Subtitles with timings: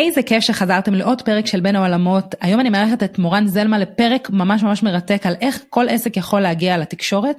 [0.00, 2.34] איזה כיף שחזרתם לעוד פרק של בין העולמות.
[2.40, 6.40] היום אני מארחת את מורן זלמה לפרק ממש ממש מרתק על איך כל עסק יכול
[6.40, 7.36] להגיע לתקשורת,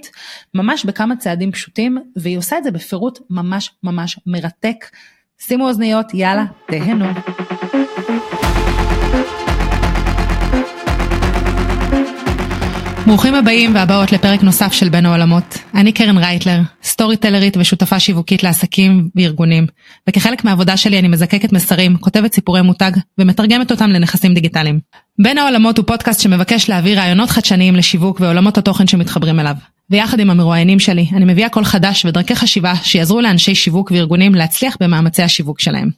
[0.54, 4.86] ממש בכמה צעדים פשוטים, והיא עושה את זה בפירוט ממש ממש מרתק.
[5.40, 7.06] שימו אוזניות, יאללה, תהנו.
[13.08, 15.58] ברוכים הבאים והבאות לפרק נוסף של בין העולמות.
[15.76, 19.68] אני קרן רייטלר, סטורי טלרית ושותפה שיווקית לעסקים וארגונים,
[20.10, 24.80] וכחלק מהעבודה שלי אני מזקקת מסרים, כותבת סיפורי מותג ומתרגמת אותם לנכסים דיגיטליים.
[25.20, 29.56] בין העולמות הוא פודקאסט שמבקש להעביר רעיונות חדשניים לשיווק ועולמות התוכן שמתחברים אליו.
[29.90, 34.78] ויחד עם המרואיינים שלי, אני מביאה קול חדש ודרכי חשיבה שיעזרו לאנשי שיווק וארגונים להצליח
[34.80, 35.90] במאמצי השיווק שלהם.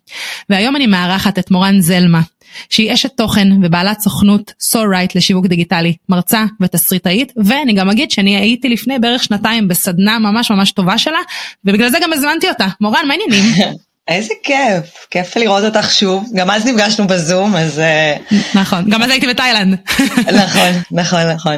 [0.49, 2.21] והיום אני מארחת את מורן זלמה,
[2.69, 8.37] שהיא אשת תוכן ובעלת סוכנות So Right לשיווק דיגיטלי, מרצה ותסריטאית, ואני גם אגיד שאני
[8.37, 11.19] הייתי לפני בערך שנתיים בסדנה ממש ממש טובה שלה,
[11.65, 12.67] ובגלל זה גם הזמנתי אותה.
[12.81, 13.53] מורן, מה העניינים?
[14.07, 17.79] איזה כיף, כיף לראות אותך שוב, גם אז נפגשנו בזום, אז...
[17.79, 18.15] אה,
[18.61, 19.77] נכון, גם אז הייתי בתאילנד.
[20.43, 21.57] נכון, נכון, נכון.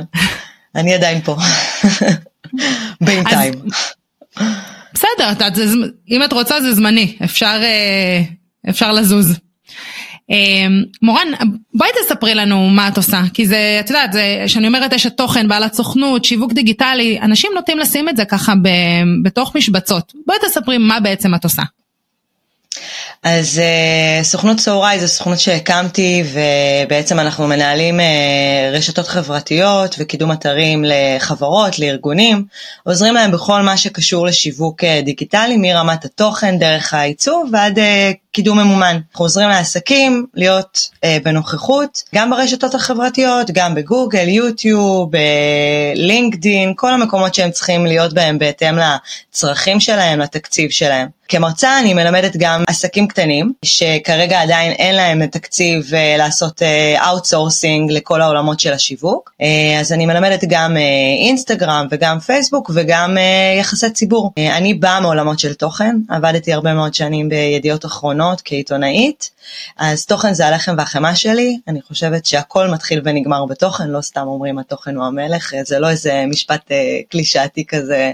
[0.76, 1.38] אני עדיין פה.
[3.02, 3.54] בינתיים.
[4.94, 5.48] בסדר,
[6.10, 8.22] אם את רוצה זה זמני, אפשר, אה,
[8.70, 9.40] אפשר לזוז.
[10.30, 11.28] אמ, מורן,
[11.74, 14.10] בואי תספרי לנו מה את עושה, כי זה, את יודעת,
[14.46, 18.54] כשאני אומרת אשת תוכן, בעלת סוכנות, שיווק דיגיטלי, אנשים נוטים לשים את זה ככה
[19.24, 20.14] בתוך משבצות.
[20.28, 21.64] בואי תספרי מה בעצם את עושה.
[23.24, 28.04] אז uh, סוכנות סוהריי זו סוכנות שהקמתי ובעצם אנחנו מנהלים uh,
[28.72, 32.46] רשתות חברתיות וקידום אתרים לחברות, לארגונים,
[32.84, 37.80] עוזרים להם בכל מה שקשור לשיווק uh, דיגיטלי מרמת התוכן, דרך העיצוב ועד
[38.36, 39.00] קידום ממומן.
[39.12, 45.12] אנחנו עוזרים לעסקים להיות uh, בנוכחות גם ברשתות החברתיות, גם בגוגל, יוטיוב,
[45.96, 51.08] LinkedIn, כל המקומות שהם צריכים להיות בהם בהתאם לצרכים שלהם, לתקציב שלהם.
[51.28, 56.62] כמרצה אני מלמדת גם עסקים קטנים, שכרגע עדיין אין להם תקציב uh, לעשות
[57.08, 59.32] outsourcing uh, לכל העולמות של השיווק.
[59.42, 59.46] Uh,
[59.80, 60.78] אז אני מלמדת גם
[61.20, 64.32] Instagram uh, וגם פייסבוק וגם uh, יחסי ציבור.
[64.40, 69.32] Uh, אני באה מעולמות של תוכן, עבדתי הרבה מאוד שנים בידיעות אחרונות כעיתונאית,
[69.78, 74.60] אז תוכן זה הלחם והחמאה שלי, אני חושבת שהכל מתחיל ונגמר בתוכן, לא סתם אומרים
[74.60, 76.74] התוכן הוא המלך, זה לא איזה משפט uh,
[77.10, 78.12] קלישאתי כזה,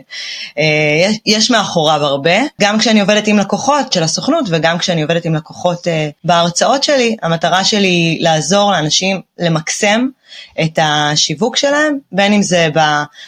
[0.50, 0.62] uh,
[1.02, 2.36] יש, יש מאחוריו הרבה.
[2.62, 5.90] גם כשאני עובדת עם לקוחות של הסוכנות וגם כשאני עובדת עם לקוחות uh,
[6.24, 10.08] בהרצאות שלי, המטרה שלי לעזור לאנשים למקסם
[10.62, 12.68] את השיווק שלהם, בין אם זה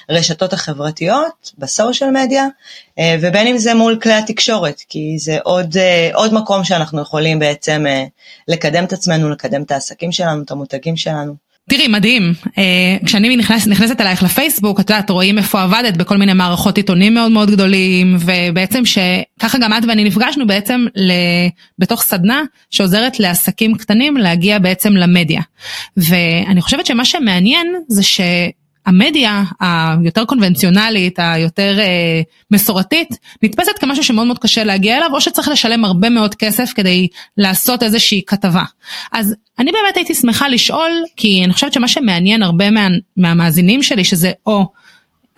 [0.09, 6.16] ברשתות החברתיות, בסושיאל מדיה, uh, ובין אם זה מול כלי התקשורת, כי זה עוד, uh,
[6.16, 8.09] עוד מקום שאנחנו יכולים בעצם uh,
[8.47, 11.53] לקדם את עצמנו, לקדם את העסקים שלנו, את המותגים שלנו.
[11.69, 12.34] תראי, מדהים.
[12.46, 17.13] Uh, כשאני נכנס, נכנסת אלייך לפייסבוק, את יודעת, רואים איפה עבדת בכל מיני מערכות עיתונים
[17.13, 20.85] מאוד מאוד גדולים, ובעצם שככה גם את ואני נפגשנו בעצם
[21.79, 25.41] בתוך סדנה שעוזרת לעסקים קטנים להגיע בעצם למדיה.
[25.97, 28.22] ואני חושבת שמה שמעניין זה ש...
[28.86, 32.22] המדיה היותר קונבנציונלית, היותר אה,
[32.52, 33.10] מסורתית,
[33.44, 37.08] נתפסת כמשהו שמאוד מאוד קשה להגיע אליו, או שצריך לשלם הרבה מאוד כסף כדי
[37.38, 38.64] לעשות איזושהי כתבה.
[39.12, 44.04] אז אני באמת הייתי שמחה לשאול, כי אני חושבת שמה שמעניין הרבה מה, מהמאזינים שלי,
[44.04, 44.68] שזה או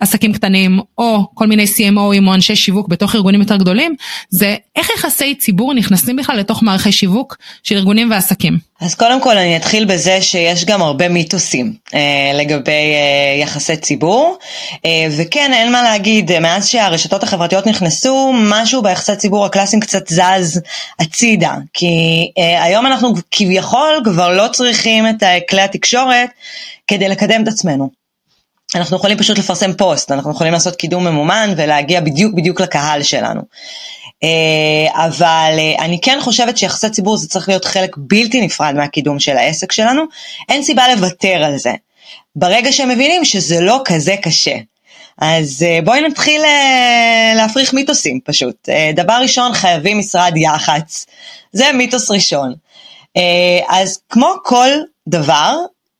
[0.00, 3.94] עסקים קטנים או כל מיני CMOים או אנשי שיווק בתוך ארגונים יותר גדולים,
[4.30, 8.58] זה איך יחסי ציבור נכנסים בכלל לתוך מערכי שיווק של ארגונים ועסקים.
[8.80, 14.38] אז קודם כל אני אתחיל בזה שיש גם הרבה מיתוסים אה, לגבי אה, יחסי ציבור,
[14.84, 20.60] אה, וכן אין מה להגיד, מאז שהרשתות החברתיות נכנסו, משהו ביחסי ציבור הקלאסיים קצת זז
[21.00, 21.86] הצידה, כי
[22.38, 26.30] אה, היום אנחנו כביכול כבר לא צריכים את כלי התקשורת
[26.86, 27.90] כדי לקדם את עצמנו.
[28.76, 33.40] אנחנו יכולים פשוט לפרסם פוסט, אנחנו יכולים לעשות קידום ממומן ולהגיע בדיוק בדיוק לקהל שלנו.
[34.22, 39.18] אה, אבל אה, אני כן חושבת שיחסי ציבור זה צריך להיות חלק בלתי נפרד מהקידום
[39.18, 40.02] של העסק שלנו,
[40.48, 41.72] אין סיבה לוותר על זה.
[42.36, 44.56] ברגע שהם מבינים שזה לא כזה קשה.
[45.18, 46.42] אז אה, בואי נתחיל
[47.36, 48.68] להפריך מיתוסים פשוט.
[48.94, 51.06] דבר ראשון, חייבים משרד יח"צ.
[51.52, 52.54] זה מיתוס ראשון.
[53.68, 54.68] אז כמו כל
[55.08, 55.56] דבר,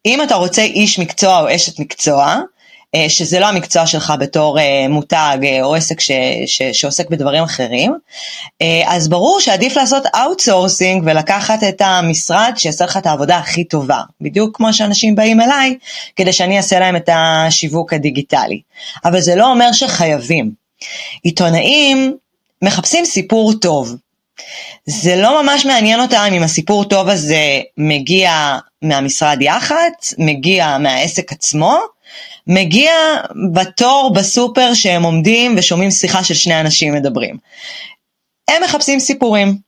[0.07, 2.41] אם אתה רוצה איש מקצוע או אשת מקצוע,
[3.09, 6.11] שזה לא המקצוע שלך בתור אה, מותג אה, או עסק ש,
[6.47, 7.95] ש, שעוסק בדברים אחרים,
[8.87, 14.57] אז ברור שעדיף לעשות outsourcing ולקחת את המשרד שיעשה לך את העבודה הכי טובה, בדיוק
[14.57, 15.77] כמו שאנשים באים אליי
[16.17, 18.61] כדי שאני אעשה להם את השיווק הדיגיטלי.
[19.05, 20.51] אבל זה לא אומר שחייבים.
[21.23, 22.17] עיתונאים
[22.63, 23.97] מחפשים סיפור טוב.
[24.87, 31.79] זה לא ממש מעניין אותם אם הסיפור טוב הזה מגיע מהמשרד יח"צ, מגיע מהעסק עצמו,
[32.47, 32.93] מגיע
[33.53, 37.37] בתור בסופר שהם עומדים ושומעים שיחה של שני אנשים מדברים.
[38.51, 39.67] הם מחפשים סיפורים.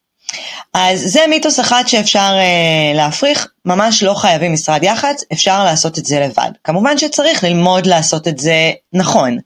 [0.74, 6.04] אז זה מיתוס אחד שאפשר אה, להפריך, ממש לא חייבים משרד יח"צ, אפשר לעשות את
[6.04, 6.50] זה לבד.
[6.64, 9.38] כמובן שצריך ללמוד לעשות את זה נכון.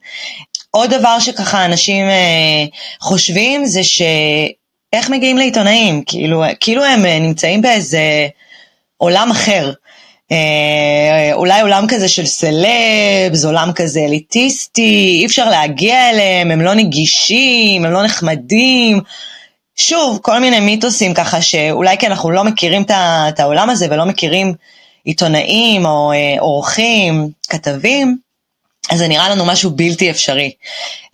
[0.71, 2.65] עוד דבר שככה אנשים אה,
[2.99, 8.27] חושבים זה שאיך מגיעים לעיתונאים, כאילו, כאילו הם אה, נמצאים באיזה
[8.97, 9.71] עולם אחר.
[10.31, 16.73] אה, אולי עולם כזה של סלבס, עולם כזה אליטיסטי, אי אפשר להגיע אליהם, הם לא
[16.73, 19.01] נגישים, הם לא נחמדים.
[19.75, 22.83] שוב, כל מיני מיתוסים ככה שאולי כי אנחנו לא מכירים
[23.29, 24.53] את העולם הזה ולא מכירים
[25.03, 28.17] עיתונאים או אה, עורכים, כתבים,
[28.89, 30.51] אז זה נראה לנו משהו בלתי אפשרי.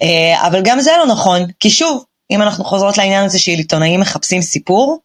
[0.02, 4.42] אה, אבל גם זה לא נכון, כי שוב, אם אנחנו חוזרות לעניין הזה שעיתונאים מחפשים
[4.42, 5.00] סיפור,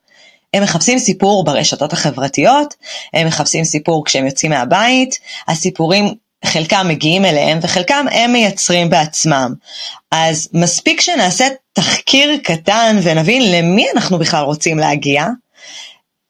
[0.54, 2.74] הם מחפשים סיפור ברשתות החברתיות,
[3.14, 5.18] הם מחפשים סיפור כשהם יוצאים מהבית,
[5.48, 6.14] הסיפורים
[6.44, 9.54] חלקם מגיעים אליהם וחלקם הם מייצרים בעצמם.
[10.10, 15.26] אז מספיק שנעשה תחקיר קטן ונבין למי אנחנו בכלל רוצים להגיע,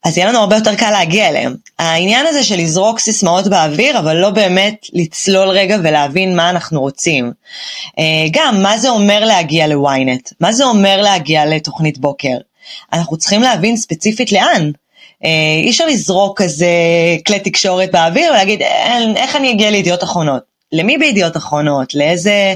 [0.05, 1.55] אז יהיה לנו הרבה יותר קל להגיע אליהם.
[1.79, 7.33] העניין הזה של לזרוק סיסמאות באוויר, אבל לא באמת לצלול רגע ולהבין מה אנחנו רוצים.
[7.99, 10.31] אה, גם, מה זה אומר להגיע לוויינט?
[10.41, 12.37] מה זה אומר להגיע לתוכנית בוקר?
[12.93, 14.71] אנחנו צריכים להבין ספציפית לאן.
[15.25, 15.31] אה,
[15.65, 16.67] אי אפשר לזרוק כזה
[17.27, 18.63] כלי תקשורת באוויר ולהגיד,
[19.17, 20.43] איך אני אגיע לידיעות אחרונות?
[20.73, 21.95] למי בידיעות אחרונות?
[21.95, 22.55] לאיזה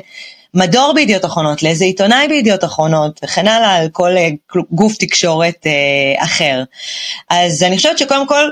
[0.55, 4.29] מדור בידיעות אחרונות, לאיזה עיתונאי בידיעות אחרונות וכן הלאה על כל אה,
[4.71, 6.63] גוף תקשורת אה, אחר.
[7.31, 8.49] אז אני חושבת שקודם כל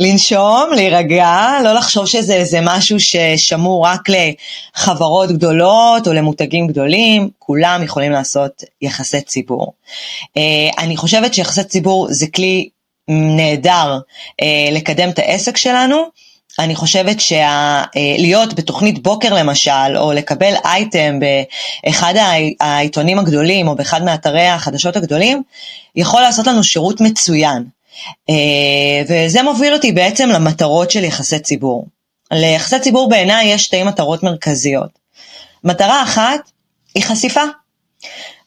[0.00, 7.82] לנשום, להירגע, לא לחשוב שזה איזה משהו ששמור רק לחברות גדולות או למותגים גדולים, כולם
[7.82, 9.72] יכולים לעשות יחסי ציבור.
[10.36, 10.42] אה,
[10.78, 12.68] אני חושבת שיחסי ציבור זה כלי
[13.08, 13.98] נהדר
[14.42, 15.96] אה, לקדם את העסק שלנו.
[16.58, 21.18] אני חושבת שלהיות בתוכנית בוקר למשל, או לקבל אייטם
[21.84, 22.14] באחד
[22.60, 25.42] העיתונים הגדולים, או באחד מאתרי החדשות הגדולים,
[25.96, 27.64] יכול לעשות לנו שירות מצוין.
[28.30, 28.34] אה,
[29.08, 31.86] וזה מוביל אותי בעצם למטרות של יחסי ציבור.
[32.32, 34.90] ליחסי ציבור בעיניי יש שתי מטרות מרכזיות.
[35.64, 36.40] מטרה אחת
[36.94, 37.42] היא חשיפה.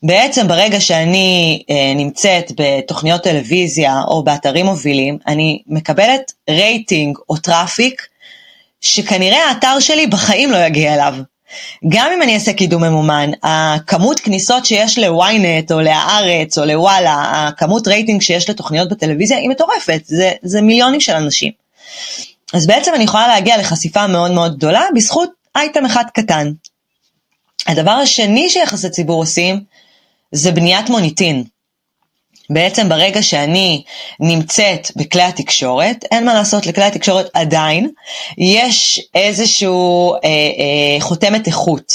[0.03, 8.07] בעצם ברגע שאני אה, נמצאת בתוכניות טלוויזיה או באתרים מובילים, אני מקבלת רייטינג או traffic
[8.81, 11.15] שכנראה האתר שלי בחיים לא יגיע אליו.
[11.89, 17.23] גם אם אני אעשה קידום ממומן, הכמות כניסות שיש ל ynet או להארץ או לוואלה,
[17.31, 21.51] הכמות רייטינג שיש לתוכניות בטלוויזיה היא מטורפת, זה, זה מיליונים של אנשים.
[22.53, 26.51] אז בעצם אני יכולה להגיע לחשיפה מאוד מאוד גדולה בזכות אייטם אחד קטן.
[27.67, 29.63] הדבר השני שיחסי ציבור עושים
[30.31, 31.43] זה בניית מוניטין.
[32.49, 33.83] בעצם ברגע שאני
[34.19, 37.89] נמצאת בכלי התקשורת, אין מה לעשות, לכלי התקשורת עדיין
[38.37, 41.93] יש איזשהו אה, אה, חותמת איכות.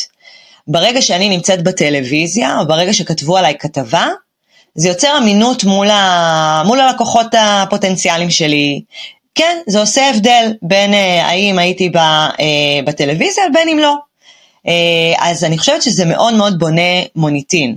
[0.69, 4.07] ברגע שאני נמצאת בטלוויזיה, או ברגע שכתבו עליי כתבה,
[4.75, 6.63] זה יוצר אמינות מול, ה...
[6.67, 8.83] מול הלקוחות הפוטנציאליים שלי.
[9.35, 13.95] כן, זה עושה הבדל בין אה, האם הייתי ב, אה, בטלוויזיה בין אם לא.
[14.69, 17.77] אה, אז אני חושבת שזה מאוד מאוד בונה מוניטין.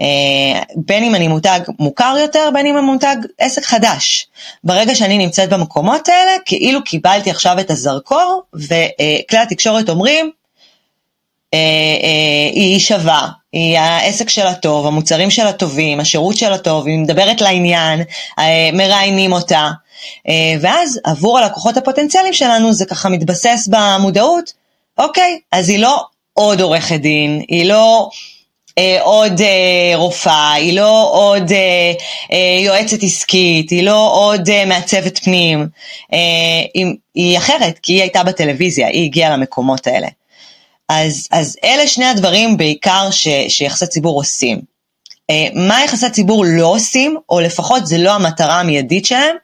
[0.00, 4.26] אה, בין אם אני מותג מוכר יותר, בין אם אני מותג עסק חדש.
[4.64, 10.30] ברגע שאני נמצאת במקומות האלה, כאילו קיבלתי עכשיו את הזרקור, וכלי התקשורת אומרים,
[11.54, 11.58] אה,
[12.02, 17.40] אה, היא שווה, היא העסק שלה טוב, המוצרים שלה טובים, השירות שלה טוב, היא מדברת
[17.40, 18.02] לעניין,
[18.72, 19.70] מראיינים אותה,
[20.60, 24.52] ואז עבור הלקוחות הפוטנציאליים שלנו זה ככה מתבסס במודעות,
[24.98, 28.08] אוקיי, אז היא לא עוד עורכת דין, היא לא
[28.78, 31.92] אה, עוד אה, רופאה, היא לא עוד אה,
[32.32, 35.68] אה, יועצת עסקית, היא לא עוד אה, מעצבת פנים,
[36.12, 36.18] אה,
[36.74, 40.08] היא, היא אחרת, כי היא הייתה בטלוויזיה, היא הגיעה למקומות האלה.
[40.88, 44.60] אז, אז אלה שני הדברים בעיקר ש, שיחסי ציבור עושים.
[45.30, 49.36] אה, מה יחסי ציבור לא עושים, או לפחות זה לא המטרה המיידית שלהם,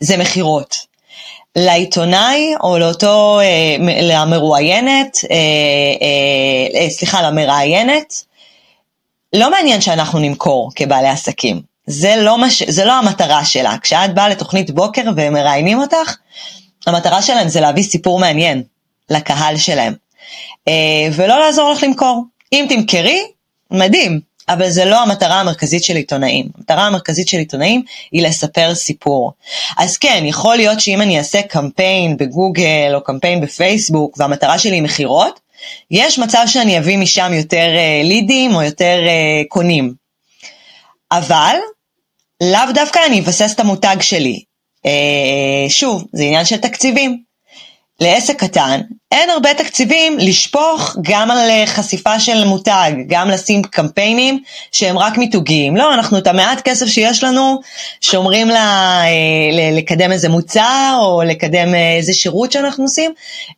[0.00, 0.90] זה מכירות.
[1.56, 5.36] לעיתונאי או לאותו, אה, למרואיינת, אה,
[6.02, 8.24] אה, אה, סליחה, למראיינת,
[9.32, 11.60] לא מעניין שאנחנו נמכור כבעלי עסקים.
[11.86, 12.62] זה לא, מש...
[12.62, 13.76] זה לא המטרה שלה.
[13.82, 16.16] כשאת באה לתוכנית בוקר ומראיינים אותך,
[16.86, 18.62] המטרה שלהם זה להביא סיפור מעניין
[19.10, 19.94] לקהל שלהם.
[20.68, 22.24] אה, ולא לעזור לך למכור.
[22.52, 23.22] אם תמכרי,
[23.70, 26.48] מדהים, אבל זה לא המטרה המרכזית של עיתונאים.
[26.58, 27.82] המטרה המרכזית של עיתונאים
[28.12, 29.32] היא לספר סיפור.
[29.78, 34.82] אז כן, יכול להיות שאם אני אעשה קמפיין בגוגל או קמפיין בפייסבוק והמטרה שלי היא
[34.82, 35.40] מכירות,
[35.90, 39.94] יש מצב שאני אביא משם יותר uh, לידים או יותר uh, קונים.
[41.12, 41.56] אבל
[42.42, 44.42] לאו דווקא אני אבסס את המותג שלי.
[44.86, 47.22] Uh, שוב, זה עניין של תקציבים.
[48.00, 48.80] לעסק קטן
[49.12, 55.18] אין הרבה תקציבים לשפוך גם על אה, חשיפה של מותג, גם לשים קמפיינים שהם רק
[55.18, 55.76] מיתוגיים.
[55.76, 57.60] לא, אנחנו את המעט כסף שיש לנו,
[58.00, 63.12] שאומרים לה אה, לקדם איזה מוצר או לקדם אה, איזה שירות שאנחנו עושים,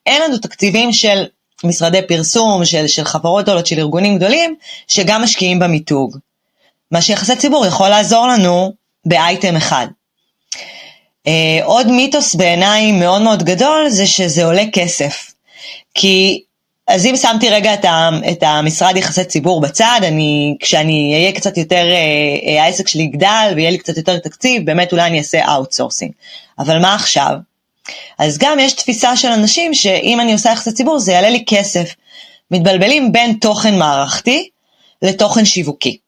[0.07, 1.25] אין לנו תקציבים של
[1.65, 4.55] משרדי פרסום, של, של חברות גדולות, של ארגונים גדולים,
[4.89, 6.17] שגם משקיעים במיתוג.
[6.91, 8.73] מה שיחסי ציבור יכול לעזור לנו
[9.05, 9.87] באייטם אחד.
[11.29, 15.33] Uh, עוד מיתוס בעיניי מאוד מאוד גדול זה שזה עולה כסף.
[15.95, 16.43] כי,
[16.89, 21.57] אז אם שמתי רגע את, ה, את המשרד יחסי ציבור בצד, אני, כשאני אהיה קצת
[21.57, 25.55] יותר, uh, uh, העסק שלי יגדל ויהיה לי קצת יותר תקציב, באמת אולי אני אעשה
[25.55, 26.13] outsourcing.
[26.59, 27.37] אבל מה עכשיו?
[28.19, 31.95] אז גם יש תפיסה של אנשים שאם אני עושה יחסי ציבור זה יעלה לי כסף.
[32.51, 34.49] מתבלבלים בין תוכן מערכתי
[35.03, 35.99] לתוכן שיווקי.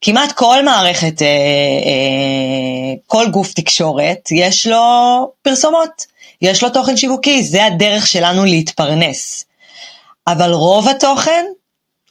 [0.00, 4.78] כמעט כל מערכת, אה, אה, כל גוף תקשורת, יש לו
[5.42, 6.06] פרסומות,
[6.42, 9.44] יש לו תוכן שיווקי, זה הדרך שלנו להתפרנס.
[10.26, 11.44] אבל רוב התוכן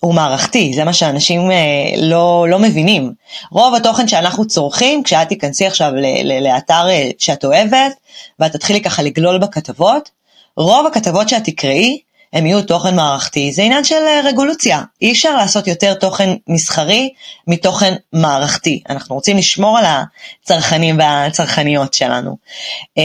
[0.02, 1.58] הוא מערכתי, זה מה שאנשים אה,
[1.98, 3.14] לא, לא מבינים.
[3.52, 5.92] רוב התוכן שאנחנו צורכים, כשאת תיכנסי עכשיו
[6.42, 7.92] לאתר שאת אוהבת,
[8.40, 10.10] ואת תתחילי ככה לגלול בכתבות,
[10.58, 12.00] רוב הכתבות שאת תקראי,
[12.34, 14.82] הם יהיו תוכן מערכתי, זה עניין של אה, רגולוציה.
[15.02, 17.14] אי אפשר לעשות יותר תוכן מסחרי
[17.48, 18.84] מתוכן מערכתי.
[18.90, 22.38] אנחנו רוצים לשמור על הצרכנים והצרכניות שלנו.
[22.98, 23.04] אה,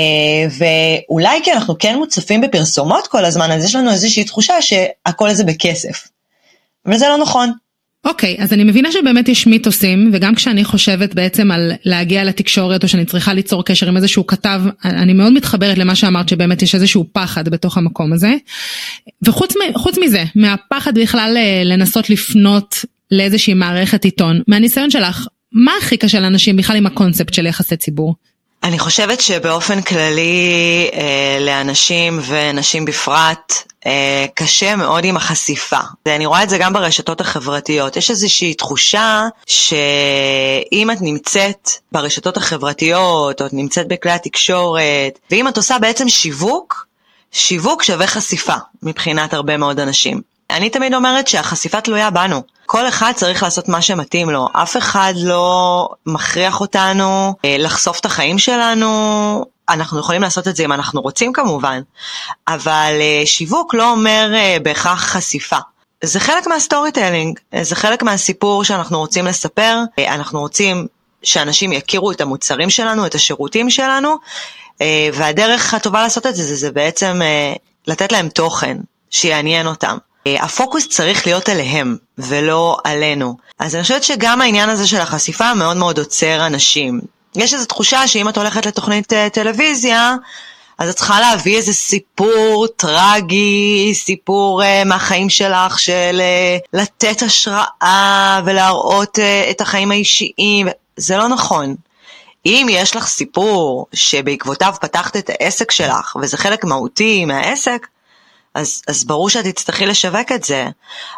[0.58, 5.44] ואולי כי אנחנו כן מוצפים בפרסומות כל הזמן, אז יש לנו איזושהי תחושה שהכל זה
[5.44, 6.15] בכסף.
[6.86, 7.52] אבל זה לא נכון.
[8.04, 12.82] אוקיי, okay, אז אני מבינה שבאמת יש מיתוסים, וגם כשאני חושבת בעצם על להגיע לתקשורת,
[12.82, 16.74] או שאני צריכה ליצור קשר עם איזשהו כתב, אני מאוד מתחברת למה שאמרת, שבאמת יש
[16.74, 18.34] איזשהו פחד בתוך המקום הזה.
[19.24, 26.20] וחוץ מזה, מהפחד בכלל אה, לנסות לפנות לאיזושהי מערכת עיתון, מהניסיון שלך, מה הכי קשה
[26.20, 28.14] לאנשים בכלל עם הקונספט של יחסי ציבור?
[28.66, 33.52] אני חושבת שבאופן כללי אה, לאנשים ונשים בפרט
[33.86, 35.78] אה, קשה מאוד עם החשיפה.
[36.06, 37.96] ואני רואה את זה גם ברשתות החברתיות.
[37.96, 45.56] יש איזושהי תחושה שאם את נמצאת ברשתות החברתיות, או את נמצאת בכלי התקשורת, ואם את
[45.56, 46.86] עושה בעצם שיווק,
[47.32, 50.35] שיווק שווה חשיפה מבחינת הרבה מאוד אנשים.
[50.50, 52.42] אני תמיד אומרת שהחשיפה תלויה בנו.
[52.66, 54.48] כל אחד צריך לעשות מה שמתאים לו.
[54.52, 59.44] אף אחד לא מכריח אותנו אה, לחשוף את החיים שלנו.
[59.68, 61.80] אנחנו יכולים לעשות את זה אם אנחנו רוצים כמובן,
[62.48, 65.58] אבל אה, שיווק לא אומר אה, בהכרח חשיפה.
[66.04, 70.86] זה חלק מה storytelling, זה חלק מהסיפור שאנחנו רוצים לספר, אנחנו רוצים
[71.22, 74.16] שאנשים יכירו את המוצרים שלנו, את השירותים שלנו,
[75.12, 77.20] והדרך הטובה לעשות את זה זה, בעצם
[77.86, 78.76] לתת להם תוכן
[79.10, 79.96] שיעניין אותם.
[80.26, 83.36] אה, הפוקוס צריך להיות עליהם ולא עלינו.
[83.58, 87.00] אז אני חושבת שגם העניין הזה של החשיפה מאוד מאוד עוצר אנשים.
[87.34, 90.14] יש איזו תחושה שאם את הולכת לתוכנית uh, טלוויזיה,
[90.78, 98.40] אז את צריכה להביא איזה סיפור טרגי, סיפור uh, מהחיים שלך של uh, לתת השראה
[98.44, 100.68] ולהראות uh, את החיים האישיים.
[100.96, 101.76] זה לא נכון.
[102.46, 107.86] אם יש לך סיפור שבעקבותיו פתחת את העסק שלך, וזה חלק מהותי מהעסק,
[108.56, 110.68] אז, אז ברור שאת תצטרכי לשווק את זה,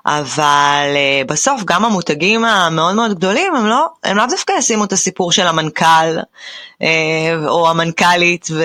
[0.06, 4.92] אבל uh, בסוף גם המותגים המאוד מאוד גדולים הם לא, הם לאו דווקא ישימו את
[4.92, 6.84] הסיפור של המנכ"ל uh,
[7.46, 8.64] או המנכ"לית ו,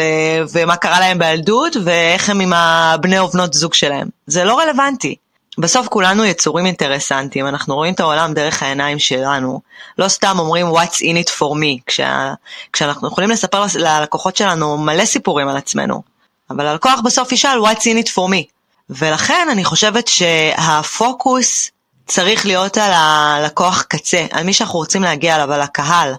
[0.53, 5.15] ומה קרה להם בילדות ואיך הם עם הבני או בנות זוג שלהם, זה לא רלוונטי.
[5.57, 9.61] בסוף כולנו יצורים אינטרסנטים, אנחנו רואים את העולם דרך העיניים שלנו.
[9.97, 12.33] לא סתם אומרים what's in it for me, כשה,
[12.73, 16.01] כשאנחנו יכולים לספר ללקוחות שלנו מלא סיפורים על עצמנו.
[16.49, 18.53] אבל הלקוח בסוף ישאל what's in it for me.
[18.89, 21.71] ולכן אני חושבת שהפוקוס
[22.07, 26.13] צריך להיות על הלקוח קצה, על מי שאנחנו רוצים להגיע אליו, על הקהל.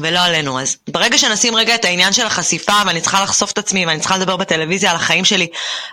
[0.00, 0.60] ולא עלינו.
[0.60, 4.18] אז ברגע שנשים רגע את העניין של החשיפה, ואני צריכה לחשוף את עצמי, ואני צריכה
[4.18, 5.46] לדבר בטלוויזיה על החיים שלי,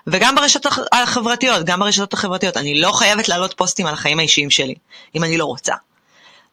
[0.07, 4.75] וגם ברשתות החברתיות, גם ברשתות החברתיות, אני לא חייבת להעלות פוסטים על החיים האישיים שלי,
[5.15, 5.73] אם אני לא רוצה.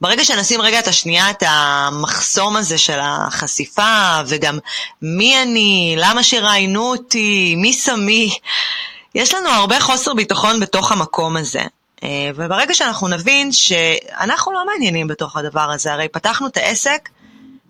[0.00, 4.58] ברגע שנשים רגע את השנייה, את המחסום הזה של החשיפה, וגם
[5.02, 8.38] מי אני, למה שראיינו אותי, מי שמי,
[9.18, 11.62] יש לנו הרבה חוסר ביטחון בתוך המקום הזה.
[12.02, 17.08] אה, וברגע שאנחנו נבין שאנחנו לא מעניינים בתוך הדבר הזה, הרי פתחנו את העסק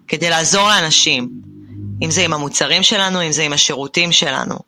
[0.08, 1.28] כדי לעזור לאנשים,
[2.02, 4.58] אם זה עם המוצרים שלנו, אם זה עם השירותים שלנו.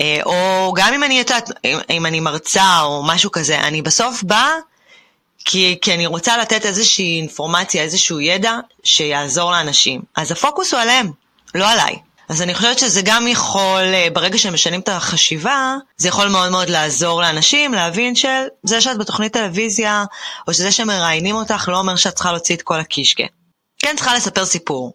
[0.00, 1.50] אה, או גם אם אני יודעת,
[1.90, 4.54] אם אני מרצה או משהו כזה, אני בסוף באה
[5.44, 10.02] כי, כי אני רוצה לתת איזושהי אינפורמציה, איזשהו ידע שיעזור לאנשים.
[10.16, 11.10] אז הפוקוס הוא עליהם,
[11.54, 11.96] לא עליי.
[12.30, 16.50] אז אני חושבת שזה גם יכול, אה, ברגע שהם משנים את החשיבה, זה יכול מאוד
[16.50, 20.04] מאוד לעזור לאנשים להבין שזה שאת בתוכנית טלוויזיה,
[20.48, 23.24] או שזה שמראיינים אותך, לא אומר שאת צריכה להוציא את כל הקישקע.
[23.78, 24.92] כן צריכה לספר סיפור.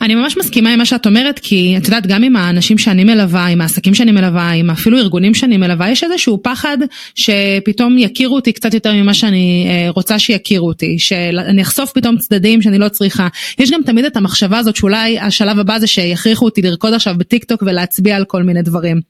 [0.00, 3.46] אני ממש מסכימה עם מה שאת אומרת, כי את יודעת, גם עם האנשים שאני מלווה,
[3.46, 6.78] עם העסקים שאני מלווה, עם אפילו ארגונים שאני מלווה, יש איזשהו פחד
[7.14, 12.62] שפתאום יכירו אותי קצת יותר ממה שאני אה, רוצה שיכירו אותי, שאני אחשוף פתאום צדדים
[12.62, 13.28] שאני לא צריכה.
[13.58, 17.44] יש גם תמיד את המחשבה הזאת שאולי השלב הבא זה שיכריחו אותי לרקוד עכשיו בטיק
[17.44, 19.00] טוק ולהצביע על כל מיני דברים.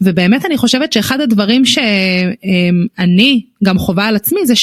[0.00, 4.54] ובאמת אני חושבת שאחד הדברים שאני גם חובה על עצמי זה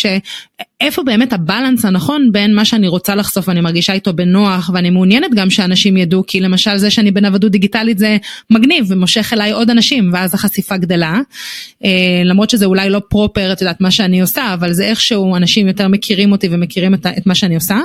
[0.84, 5.34] שאיפה באמת הבלנס הנכון בין מה שאני רוצה לחשוף ואני מרגישה איתו בנוח ואני מעוניינת
[5.36, 8.18] גם שאנשים ידעו כי למשל זה שאני בנוודות דיגיטלית זה
[8.50, 11.20] מגניב ומושך אליי עוד אנשים ואז החשיפה גדלה.
[11.84, 15.68] אה, למרות שזה אולי לא פרופר את יודעת מה שאני עושה אבל זה איכשהו אנשים
[15.68, 17.80] יותר מכירים אותי ומכירים את, את מה שאני עושה.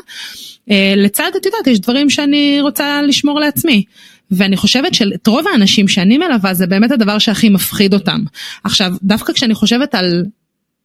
[0.70, 3.84] אה, לצד את יודעת יש דברים שאני רוצה לשמור לעצמי.
[4.30, 8.20] ואני חושבת שאת רוב האנשים שאני מלווה זה באמת הדבר שהכי מפחיד אותם.
[8.64, 10.24] עכשיו דווקא כשאני חושבת על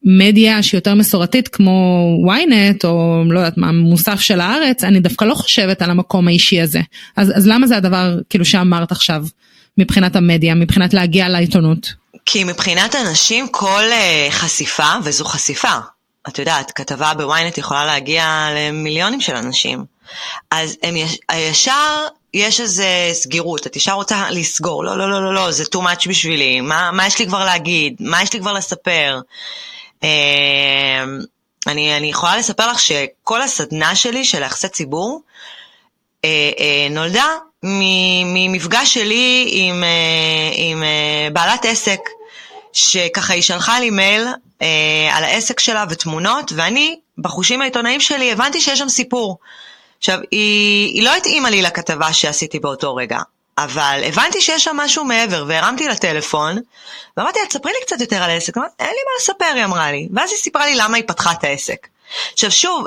[0.05, 5.35] מדיה שיותר מסורתית כמו ynet או לא יודעת מה מוסף של הארץ אני דווקא לא
[5.35, 6.81] חושבת על המקום האישי הזה
[7.17, 9.23] אז, אז למה זה הדבר כאילו שאמרת עכשיו
[9.77, 11.93] מבחינת המדיה מבחינת להגיע לעיתונות.
[12.25, 15.77] כי מבחינת אנשים כל uh, חשיפה וזו חשיפה
[16.27, 19.85] את יודעת כתבה בוויינט יכולה להגיע למיליונים של אנשים
[20.51, 25.33] אז הם יש, ישר יש איזה סגירות, את ישר רוצה לסגור, לא, לא, לא, לא,
[25.33, 28.53] לא, זה too much בשבילי, מה, מה יש לי כבר להגיד, מה יש לי כבר
[28.53, 29.19] לספר.
[30.05, 31.19] אמ,
[31.67, 35.21] אני, אני יכולה לספר לך שכל הסדנה שלי של יחסי ציבור
[36.25, 37.27] אה, אה, נולדה
[38.33, 39.89] ממפגש שלי עם, אה,
[40.53, 40.83] עם
[41.33, 41.99] בעלת עסק,
[42.73, 44.27] שככה היא שלחה לי מייל
[45.11, 49.37] על העסק שלה ותמונות, ואני, בחושים העיתונאיים שלי, הבנתי שיש שם סיפור.
[49.97, 53.19] עכשיו, היא, היא לא התאימה לי לכתבה שעשיתי באותו רגע,
[53.57, 56.57] אבל הבנתי שיש שם משהו מעבר, והרמתי לטלפון,
[57.17, 58.57] ואמרתי לה, תספרי לי קצת יותר על העסק.
[58.57, 60.07] אמרתי, אין לי מה לספר, היא אמרה לי.
[60.13, 61.87] ואז היא סיפרה לי למה היא פתחה את העסק.
[62.33, 62.85] עכשיו שוב,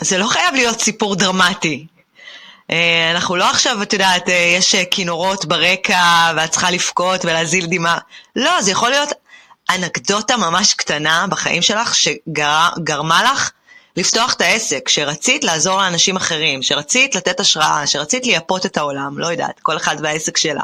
[0.00, 1.86] זה לא חייב להיות סיפור דרמטי.
[2.70, 7.66] אה, אנחנו לא עכשיו, את יודעת, אה, יש אה, כינורות ברקע, ואת צריכה לבכות ולהזיל
[7.66, 7.98] דמעה.
[8.36, 9.08] לא, זה יכול להיות
[9.70, 13.50] אנקדוטה ממש קטנה בחיים שלך, שגרמה לך
[13.96, 19.26] לפתוח את העסק, שרצית לעזור לאנשים אחרים, שרצית לתת השראה, שרצית לייפות את העולם, לא
[19.26, 20.62] יודעת, כל אחד והעסק שלה.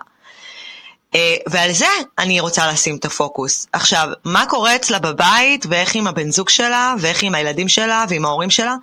[1.15, 1.87] אה, ועל זה
[2.19, 3.67] אני רוצה לשים את הפוקוס.
[3.73, 8.25] עכשיו, מה קורה אצלה בבית, ואיך עם הבן זוג שלה, ואיך עם הילדים שלה, ועם
[8.25, 8.75] ההורים שלה,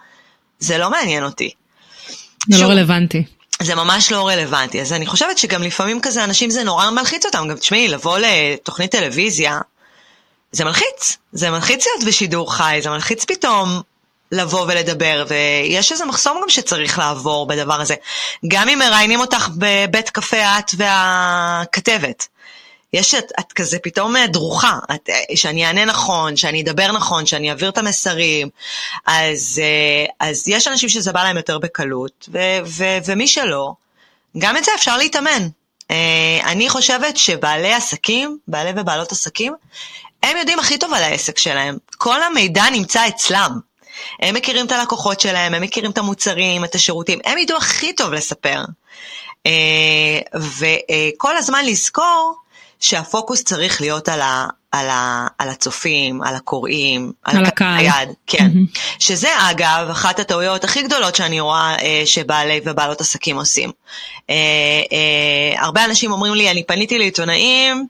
[0.60, 1.50] זה לא מעניין אותי.
[1.50, 2.08] זה
[2.50, 3.24] לא שוב, לא רלוונטי.
[3.62, 4.82] זה ממש לא רלוונטי.
[4.82, 7.48] אז אני חושבת שגם לפעמים כזה אנשים זה נורא מלחיץ אותם.
[7.50, 9.60] גם תשמעי, לבוא לתוכנית טלוויזיה,
[10.52, 11.18] זה מלחיץ.
[11.32, 13.82] זה מלחיץ להיות בשידור חי, זה מלחיץ פתאום
[14.34, 17.96] לבוא ולדבר, ויש איזה מחסום גם שצריך לעבור בדבר הזה.
[18.48, 22.28] גם אם מראיינים אותך בבית קפה את והכתבת.
[22.94, 27.70] יש את, את כזה פתאום דרוכה, את, שאני אענה נכון, שאני אדבר נכון, שאני אעביר
[27.70, 28.50] את המסרים,
[29.06, 29.62] אז,
[30.20, 33.74] אז יש אנשים שזה בא להם יותר בקלות, ו, ו, ומי שלא,
[34.38, 35.48] גם את זה אפשר להתאמן.
[36.44, 39.54] אני חושבת שבעלי עסקים, בעלי ובעלות עסקים,
[40.24, 41.78] הם יודעים הכי טוב על העסק שלהם.
[41.98, 43.73] כל המידע נמצא אצלם.
[44.22, 48.14] הם מכירים את הלקוחות שלהם, הם מכירים את המוצרים, את השירותים, הם ידעו הכי טוב
[48.14, 48.62] לספר.
[49.46, 52.36] אה, וכל הזמן לזכור
[52.84, 57.78] שהפוקוס צריך להיות על, ה, על, ה, על הצופים, על הקוראים, על, על הקהל.
[57.78, 58.48] היד, כן.
[58.54, 58.80] Mm-hmm.
[59.00, 63.72] שזה אגב אחת הטעויות הכי גדולות שאני רואה אה, שבעלי ובעלות עסקים עושים.
[64.30, 64.36] אה,
[64.92, 67.88] אה, הרבה אנשים אומרים לי, אני פניתי לעיתונאים,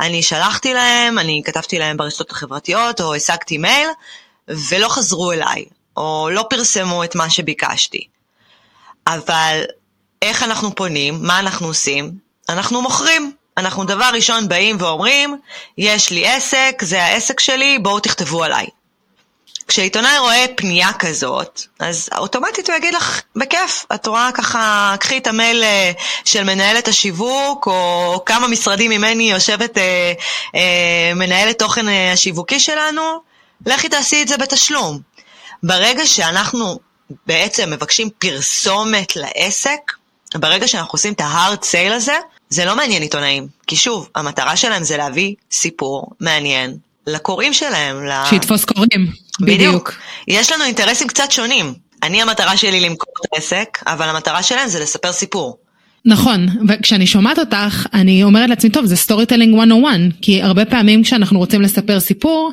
[0.00, 3.88] אני שלחתי להם, אני כתבתי להם ברשתות החברתיות או השגתי מייל,
[4.48, 5.64] ולא חזרו אליי,
[5.96, 8.08] או לא פרסמו את מה שביקשתי.
[9.06, 9.62] אבל
[10.22, 11.18] איך אנחנו פונים?
[11.22, 12.12] מה אנחנו עושים?
[12.48, 13.32] אנחנו מוכרים.
[13.58, 15.36] אנחנו דבר ראשון באים ואומרים,
[15.78, 18.66] יש לי עסק, זה העסק שלי, בואו תכתבו עליי.
[19.68, 25.26] כשעיתונאי רואה פנייה כזאת, אז אוטומטית הוא יגיד לך, בכיף, את רואה ככה, קחי את
[25.26, 25.92] המייל אה,
[26.24, 30.12] של מנהלת השיווק, או כמה משרדים ממני יושבת אה,
[30.54, 33.20] אה, מנהלת תוכן אה, השיווקי שלנו,
[33.66, 35.00] לכי תעשי את זה בתשלום.
[35.62, 36.78] ברגע שאנחנו
[37.26, 39.78] בעצם מבקשים פרסומת לעסק,
[40.34, 42.16] ברגע שאנחנו עושים את ה-hard sale הזה,
[42.48, 43.46] זה לא מעניין עיתונאים.
[43.66, 47.96] כי שוב, המטרה שלהם זה להביא סיפור מעניין לקוראים שלהם.
[48.30, 49.58] שיתפוס קוראים, בדיוק.
[49.58, 49.92] בדיוק.
[50.28, 51.74] יש לנו אינטרסים קצת שונים.
[52.02, 55.58] אני המטרה שלי למכור את העסק, אבל המטרה שלהם זה לספר סיפור.
[56.04, 61.38] נכון, וכשאני שומעת אותך, אני אומרת לעצמי, טוב, זה storytelling 101, כי הרבה פעמים כשאנחנו
[61.38, 62.52] רוצים לספר סיפור,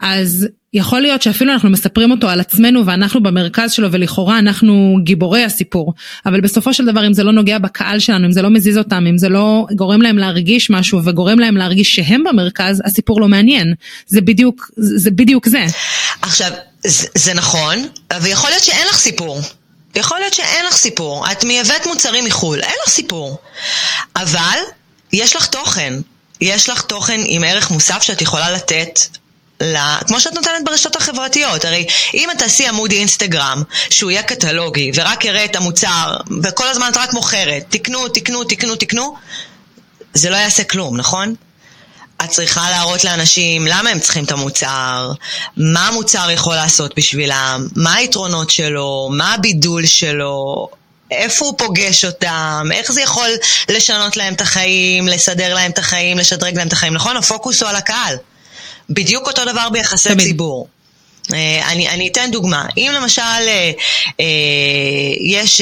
[0.00, 5.44] אז יכול להיות שאפילו אנחנו מספרים אותו על עצמנו ואנחנו במרכז שלו ולכאורה אנחנו גיבורי
[5.44, 5.94] הסיפור.
[6.26, 9.04] אבל בסופו של דבר אם זה לא נוגע בקהל שלנו אם זה לא מזיז אותם
[9.10, 13.74] אם זה לא גורם להם להרגיש משהו וגורם להם להרגיש שהם במרכז הסיפור לא מעניין.
[14.06, 15.64] זה בדיוק זה בדיוק זה.
[16.22, 16.50] עכשיו
[16.84, 17.78] זה, זה נכון
[18.22, 19.40] ויכול להיות שאין לך סיפור.
[19.96, 23.38] יכול להיות שאין לך סיפור, את מייבאת מוצרים מחו"ל, אין לך סיפור.
[24.16, 24.58] אבל
[25.12, 25.94] יש לך תוכן,
[26.40, 29.00] יש לך תוכן עם ערך מוסף שאת יכולה לתת
[29.60, 34.90] לה, כמו שאת נותנת ברשתות החברתיות, הרי אם את תעשי עמוד אינסטגרם שהוא יהיה קטלוגי
[34.94, 39.16] ורק יראה את המוצר וכל הזמן את רק מוכרת, תקנו, תקנו, תקנו, תקנו,
[40.14, 41.34] זה לא יעשה כלום, נכון?
[42.24, 45.12] את צריכה להראות לאנשים למה הם צריכים את המוצר,
[45.56, 50.68] מה המוצר יכול לעשות בשבילם, מה היתרונות שלו, מה הבידול שלו,
[51.10, 53.28] איפה הוא פוגש אותם, איך זה יכול
[53.68, 57.16] לשנות להם את החיים, לסדר להם את החיים, לשדרג להם את החיים, נכון?
[57.16, 58.16] הפוקוס הוא על הקהל.
[58.90, 60.26] בדיוק אותו דבר ביחסי תמיד.
[60.26, 60.68] ציבור.
[61.34, 63.72] אה, אני, אני אתן דוגמה, אם למשל אה,
[64.20, 64.26] אה,
[65.20, 65.60] יש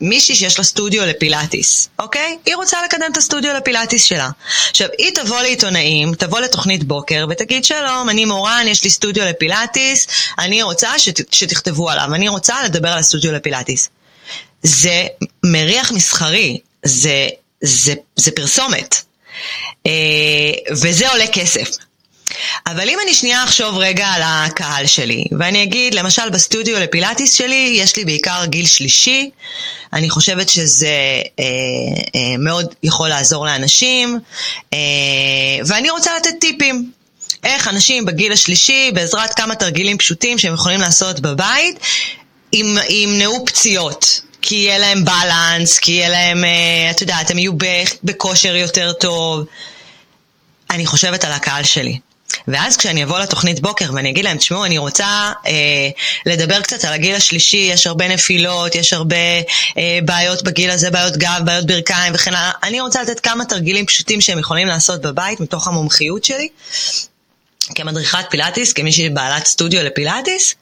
[0.00, 2.38] מישהי שיש לה סטודיו לפילאטיס, אוקיי?
[2.46, 4.30] היא רוצה לקדם את הסטודיו לפילאטיס שלה.
[4.70, 10.06] עכשיו, היא תבוא לעיתונאים, תבוא לתוכנית בוקר ותגיד שלום, אני מורן, יש לי סטודיו לפילאטיס,
[10.38, 13.88] אני רוצה שת, שתכתבו עליו, אני רוצה לדבר על הסטודיו לפילאטיס.
[14.62, 15.06] זה
[15.44, 17.28] מריח מסחרי, זה,
[17.60, 19.02] זה, זה פרסומת,
[20.70, 21.70] וזה עולה כסף.
[22.66, 27.72] אבל אם אני שנייה אחשוב רגע על הקהל שלי, ואני אגיד, למשל בסטודיו לפילאטיס שלי,
[27.76, 29.30] יש לי בעיקר גיל שלישי,
[29.92, 31.44] אני חושבת שזה אה,
[32.14, 34.18] אה, מאוד יכול לעזור לאנשים,
[34.72, 34.78] אה,
[35.66, 36.90] ואני רוצה לתת טיפים.
[37.44, 41.78] איך אנשים בגיל השלישי, בעזרת כמה תרגילים פשוטים שהם יכולים לעשות בבית,
[42.88, 44.20] ימנעו פציעות.
[44.42, 47.52] כי יהיה להם בלנס, כי יהיה להם, אה, את יודעת, הם יהיו
[48.04, 49.46] בכושר יותר טוב.
[50.70, 51.98] אני חושבת על הקהל שלי.
[52.48, 55.88] ואז כשאני אבוא לתוכנית בוקר ואני אגיד להם, תשמעו, אני רוצה אה,
[56.26, 59.16] לדבר קצת על הגיל השלישי, יש הרבה נפילות, יש הרבה
[59.78, 63.86] אה, בעיות בגיל הזה, בעיות גב, בעיות ברכיים וכן הלאה, אני רוצה לתת כמה תרגילים
[63.86, 66.48] פשוטים שהם יכולים לעשות בבית מתוך המומחיות שלי,
[67.74, 70.54] כמדריכת פילאטיס, כמישהי בעלת סטודיו לפילאטיס,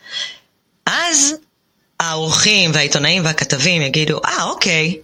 [0.87, 1.35] אז
[2.01, 4.97] האורחים והעיתונאים והכתבים יגידו, אה, אוקיי,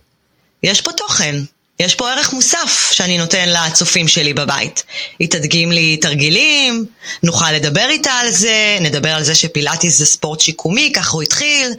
[0.62, 1.34] יש פה תוכן.
[1.80, 4.82] יש פה ערך מוסף שאני נותן לצופים שלי בבית.
[5.18, 6.86] היא תדגים לי תרגילים,
[7.22, 11.74] נוכל לדבר איתה על זה, נדבר על זה שפילאטיס זה ספורט שיקומי, ככה הוא התחיל.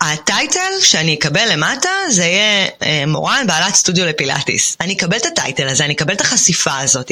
[0.00, 4.76] הטייטל שאני אקבל למטה זה יהיה אה, מורן בעלת סטודיו לפילאטיס.
[4.80, 7.10] אני אקבל את הטייטל הזה, אני אקבל את החשיפה הזאת.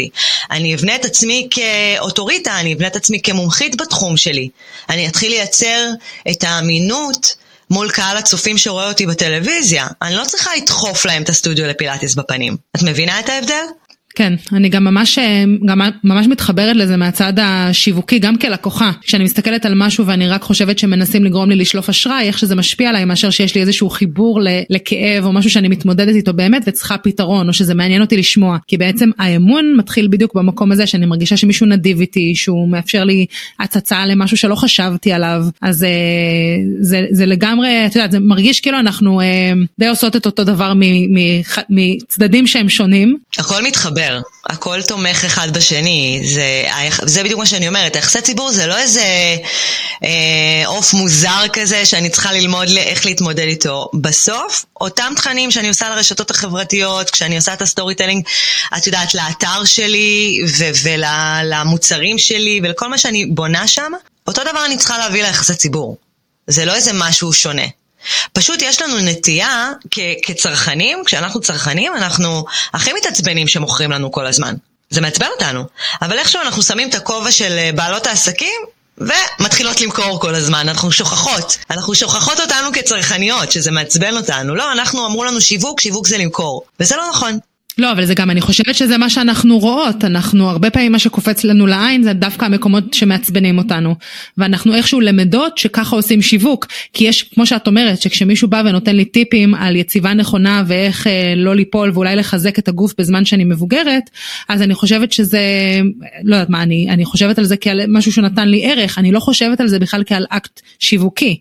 [0.51, 4.49] אני אבנה את עצמי כאוטוריטה, אני אבנה את עצמי כמומחית בתחום שלי.
[4.91, 5.89] אני אתחיל לייצר
[6.31, 7.35] את האמינות
[7.73, 9.87] מול קהל הצופים שרואה אותי בטלוויזיה.
[10.03, 12.57] אני לא צריכה לדחוף להם את הסטודיו לפילאטיס בפנים.
[12.77, 13.65] את מבינה את ההבדל?
[14.15, 15.19] כן, אני גם ממש,
[15.67, 18.91] גם ממש מתחברת לזה מהצד השיווקי, גם כלקוחה.
[19.03, 22.89] כשאני מסתכלת על משהו ואני רק חושבת שמנסים לגרום לי לשלוף אשראי, איך שזה משפיע
[22.89, 27.49] עליי, מאשר שיש לי איזשהו חיבור לכאב או משהו שאני מתמודדת איתו באמת וצריכה פתרון,
[27.49, 28.57] או שזה מעניין אותי לשמוע.
[28.67, 33.27] כי בעצם האמון מתחיל בדיוק במקום הזה, שאני מרגישה שמישהו נדיב איתי, שהוא מאפשר לי
[33.61, 35.43] הצצה למשהו שלא חשבתי עליו.
[35.63, 35.91] אז זה, אה,
[36.81, 40.73] זה, זה לגמרי, את יודעת, זה מרגיש כאילו אנחנו אה, די עושות את אותו דבר
[41.71, 43.17] מצדדים שהם שונים.
[43.39, 44.02] הכל מתחבר.
[44.03, 46.65] מתחבר, הכל תומך אחד בשני, זה,
[47.03, 49.37] זה בדיוק מה שאני אומרת, היחסי ציבור זה לא איזה
[50.05, 53.91] אה, עוף מוזר כזה שאני צריכה ללמוד איך להתמודד איתו.
[53.95, 58.25] בסוף, אותם תכנים שאני עושה לרשתות החברתיות, כשאני עושה את ה storytelling,
[58.77, 60.41] את יודעת, לאתר שלי
[60.83, 63.93] ולמוצרים שלי ולכל מה שאני בונה שם,
[64.27, 65.97] אותו דבר אני צריכה להביא ליחסי ציבור.
[66.47, 67.67] זה לא איזה משהו שונה.
[68.33, 74.55] פשוט יש לנו נטייה כ- כצרכנים, כשאנחנו צרכנים אנחנו הכי מתעצבנים שמוכרים לנו כל הזמן.
[74.91, 75.65] זה מעצבן אותנו.
[76.03, 78.61] אבל איכשהו אנחנו שמים את הכובע של אה, בעלות העסקים
[78.99, 81.57] ומתחילות למכור כל הזמן, אנחנו שוכחות.
[81.71, 84.55] אנחנו שוכחות אותנו כצרכניות, שזה מעצבן אותנו.
[84.55, 86.63] לא, אנחנו אמרו לנו שיווק, שיווק זה למכור.
[86.81, 87.39] וזה לא נכון.
[87.79, 91.45] לא, אבל זה גם, אני חושבת שזה מה שאנחנו רואות, אנחנו הרבה פעמים מה שקופץ
[91.45, 93.95] לנו לעין זה דווקא המקומות שמעצבנים אותנו.
[94.39, 99.05] ואנחנו איכשהו למדות שככה עושים שיווק, כי יש, כמו שאת אומרת, שכשמישהו בא ונותן לי
[99.05, 104.11] טיפים על יציבה נכונה ואיך אה, לא ליפול ואולי לחזק את הגוף בזמן שאני מבוגרת,
[104.49, 105.41] אז אני חושבת שזה,
[106.25, 109.21] לא יודעת מה, אני, אני חושבת על זה כעל משהו שנתן לי ערך, אני לא
[109.21, 111.39] חושבת על זה בכלל כעל אקט שיווקי.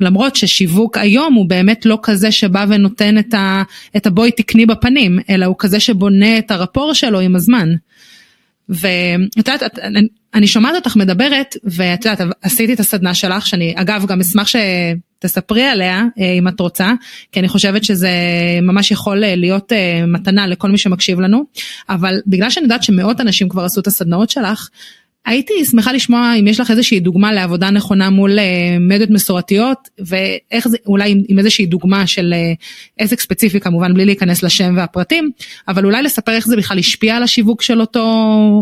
[0.00, 3.62] למרות ששיווק היום הוא באמת לא כזה שבא ונותן את, ה,
[3.96, 7.68] את הבואי תקני בפנים, אלא הוא כזה שבונה את הרפור שלו עם הזמן.
[8.68, 9.62] ואת יודעת,
[10.34, 15.62] אני שומעת אותך מדברת, ואת יודעת, עשיתי את הסדנה שלך, שאני אגב גם אשמח שתספרי
[15.62, 16.92] עליה, אה, אם את רוצה,
[17.32, 18.10] כי אני חושבת שזה
[18.62, 21.44] ממש יכול אה, להיות אה, מתנה לכל מי שמקשיב לנו,
[21.88, 24.68] אבל בגלל שאני יודעת שמאות אנשים כבר עשו את הסדנאות שלך,
[25.26, 30.68] הייתי שמחה לשמוע אם יש לך איזושהי דוגמה לעבודה נכונה מול אה, מדיות מסורתיות ואיך
[30.68, 32.52] זה אולי עם, עם איזושהי דוגמה של אה,
[32.98, 35.30] עסק ספציפי כמובן בלי להיכנס לשם והפרטים
[35.68, 38.04] אבל אולי לספר איך זה בכלל השפיע על השיווק של אותו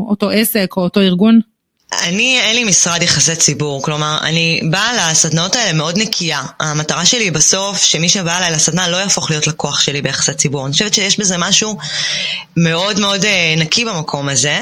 [0.08, 1.51] אותו עסק או אותו ארגון.
[2.00, 6.42] אני, אין לי משרד יחסי ציבור, כלומר, אני באה לסדנאות האלה מאוד נקייה.
[6.60, 10.66] המטרה שלי בסוף, שמי שבא אליי לסדנה לא יהפוך להיות לקוח שלי ביחסי ציבור.
[10.66, 11.78] אני חושבת שיש בזה משהו
[12.56, 14.60] מאוד מאוד אה, נקי במקום הזה,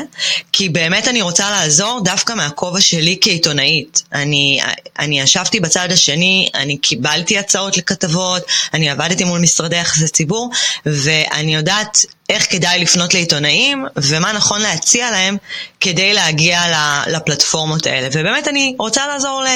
[0.52, 4.02] כי באמת אני רוצה לעזור דווקא מהכובע שלי כעיתונאית.
[4.12, 4.60] אני,
[4.98, 8.42] אני ישבתי בצד השני, אני קיבלתי הצעות לכתבות,
[8.74, 10.50] אני עבדתי מול משרדי יחסי ציבור,
[10.86, 15.36] ואני יודעת איך כדאי לפנות לעיתונאים ומה נכון להציע להם
[15.80, 16.62] כדי להגיע
[17.06, 18.08] לפלטפורמות האלה.
[18.12, 19.48] ובאמת אני רוצה לעזור ל,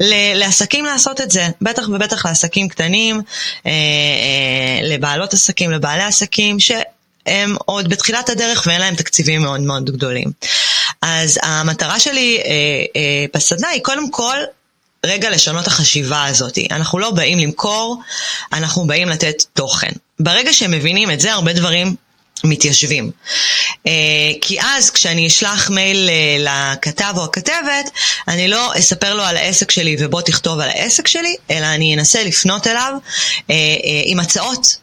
[0.00, 3.20] ל, לעסקים לעשות את זה, בטח ובטח לעסקים קטנים,
[3.66, 9.90] אה, אה, לבעלות עסקים, לבעלי עסקים, שהם עוד בתחילת הדרך ואין להם תקציבים מאוד מאוד
[9.90, 10.30] גדולים.
[11.02, 12.50] אז המטרה שלי אה,
[12.96, 14.36] אה, בסדנה היא קודם כל
[15.06, 16.58] רגע לשנות החשיבה הזאת.
[16.70, 18.02] אנחנו לא באים למכור,
[18.52, 19.90] אנחנו באים לתת תוכן.
[20.20, 21.94] ברגע שהם מבינים את זה, הרבה דברים
[22.44, 23.10] מתיישבים.
[23.74, 23.88] Uh,
[24.40, 27.90] כי אז כשאני אשלח מייל uh, לכתב או הכתבת,
[28.28, 32.24] אני לא אספר לו על העסק שלי ובוא תכתוב על העסק שלי, אלא אני אנסה
[32.24, 32.92] לפנות אליו
[33.36, 33.52] uh,
[34.04, 34.76] עם הצעות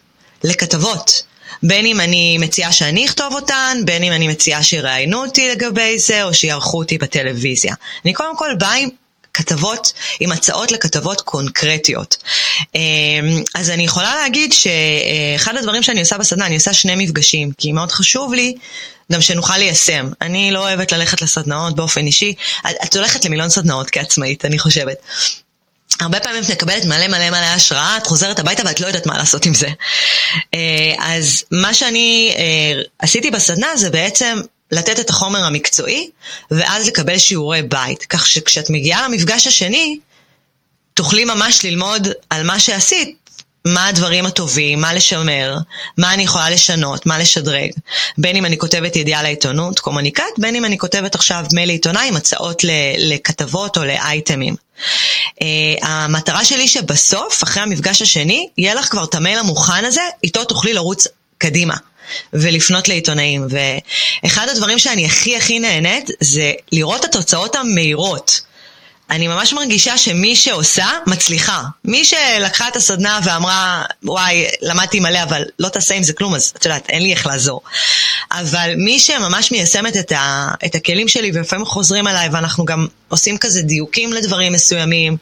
[0.44, 1.22] לכתבות.
[1.62, 6.22] בין אם אני מציעה שאני אכתוב אותן, בין אם אני מציעה שיראיינו אותי לגבי זה,
[6.22, 7.74] או שיערכו אותי בטלוויזיה.
[8.04, 8.88] אני קודם כל באה עם
[9.36, 12.16] כתבות, עם הצעות לכתבות קונקרטיות.
[12.74, 12.80] אמ,
[13.54, 17.92] אז אני יכולה להגיד שאחד הדברים שאני עושה בסדנה, אני עושה שני מפגשים, כי מאוד
[17.92, 18.54] חשוב לי
[19.12, 20.10] גם שנוכל ליישם.
[20.20, 22.34] אני לא אוהבת ללכת לסדנאות באופן אישי,
[22.84, 24.96] את הולכת למיליון סדנאות כעצמאית, אני חושבת.
[26.00, 29.18] הרבה פעמים את מקבלת מלא מלא מלא השראה, את חוזרת הביתה ואת לא יודעת מה
[29.18, 29.68] לעשות עם זה.
[30.54, 36.10] אה, אז מה שאני אה, עשיתי בסדנה זה בעצם לתת את החומר המקצועי,
[36.50, 38.06] ואז לקבל שיעורי בית.
[38.08, 39.98] כך שכשאת מגיעה למפגש השני,
[40.94, 43.16] תוכלי ממש ללמוד על מה שעשית,
[43.66, 45.56] מה הדברים הטובים, מה לשמר,
[45.98, 47.70] מה אני יכולה לשנות, מה לשדרג.
[48.18, 52.16] בין אם אני כותבת ידיעה לעיתונות, קומוניקט, בין אם אני כותבת עכשיו מייל לעיתונאי עם
[52.16, 52.62] הצעות
[52.98, 54.54] לכתבות או לאייטמים.
[55.34, 55.42] Uh,
[55.82, 60.72] המטרה שלי שבסוף, אחרי המפגש השני, יהיה לך כבר את המייל המוכן הזה, איתו תוכלי
[60.72, 61.06] לרוץ
[61.38, 61.74] קדימה.
[62.32, 63.46] ולפנות לעיתונאים.
[63.50, 68.40] ואחד הדברים שאני הכי הכי נהנית זה לראות את התוצאות המהירות.
[69.10, 71.62] אני ממש מרגישה שמי שעושה, מצליחה.
[71.84, 76.52] מי שלקחה את הסדנה ואמרה, וואי, למדתי מלא, אבל לא תעשה עם זה כלום, אז
[76.56, 77.60] את יודעת, אין לי איך לעזור.
[78.30, 83.38] אבל מי שממש מיישמת את, ה, את הכלים שלי, ולפעמים חוזרים אליי, ואנחנו גם עושים
[83.38, 85.16] כזה דיוקים לדברים מסוימים,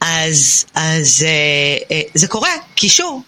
[0.00, 3.22] אז, אז אה, אה, זה קורה, כי שוב,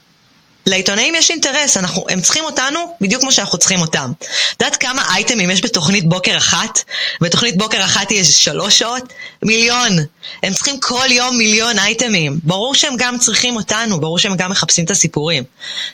[0.66, 4.12] לעיתונאים יש אינטרס, אנחנו, הם צריכים אותנו בדיוק כמו שאנחנו צריכים אותם.
[4.18, 6.78] את יודעת כמה אייטמים יש בתוכנית בוקר אחת?
[7.20, 9.12] בתוכנית בוקר אחת יש שלוש שעות?
[9.42, 9.98] מיליון.
[10.42, 12.38] הם צריכים כל יום מיליון אייטמים.
[12.42, 15.44] ברור שהם גם צריכים אותנו, ברור שהם גם מחפשים את הסיפורים.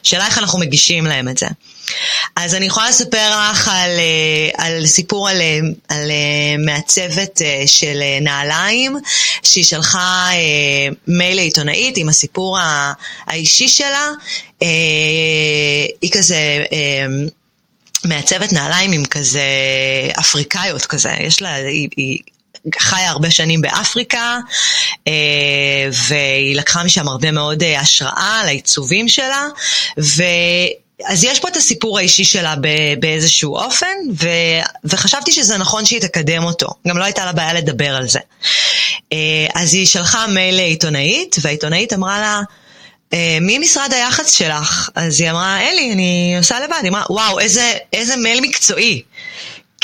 [0.03, 1.47] שאלה איך אנחנו מגישים להם את זה.
[2.37, 8.02] אז אני יכולה לספר לך על, אה, על סיפור על, אה, על אה, מעצבת של
[8.20, 8.96] נעליים,
[9.42, 10.28] שהיא שלחה
[11.07, 12.59] מייל לעיתונאית עם הסיפור
[13.26, 14.09] האישי שלה.
[16.00, 16.64] היא כזה...
[18.05, 19.42] מעצבת נעליים עם כזה
[20.20, 22.18] אפריקאיות כזה, יש לה, היא, היא
[22.78, 24.38] חיה הרבה שנים באפריקה,
[25.92, 29.46] והיא לקחה משם הרבה מאוד השראה לעיצובים שלה.
[31.07, 32.55] אז יש פה את הסיפור האישי שלה
[32.99, 33.87] באיזשהו אופן,
[34.21, 34.29] ו,
[34.85, 36.69] וחשבתי שזה נכון שהיא תקדם אותו.
[36.88, 38.19] גם לא הייתה לה בעיה לדבר על זה.
[39.12, 42.41] אה, אז היא שלחה מייל לעיתונאית, והעיתונאית אמרה לה,
[43.12, 44.91] אה, מי משרד היח"צ שלך?
[44.95, 46.81] אז היא אמרה, אלי, אני עושה לבד.
[46.83, 49.03] היא אמרה, וואו, איזה, איזה מייל מקצועי.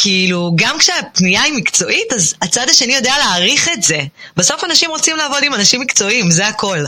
[0.01, 3.99] כאילו, גם כשהפנייה היא מקצועית, אז הצד השני יודע להעריך את זה.
[4.37, 6.85] בסוף אנשים רוצים לעבוד עם אנשים מקצועיים, זה הכל.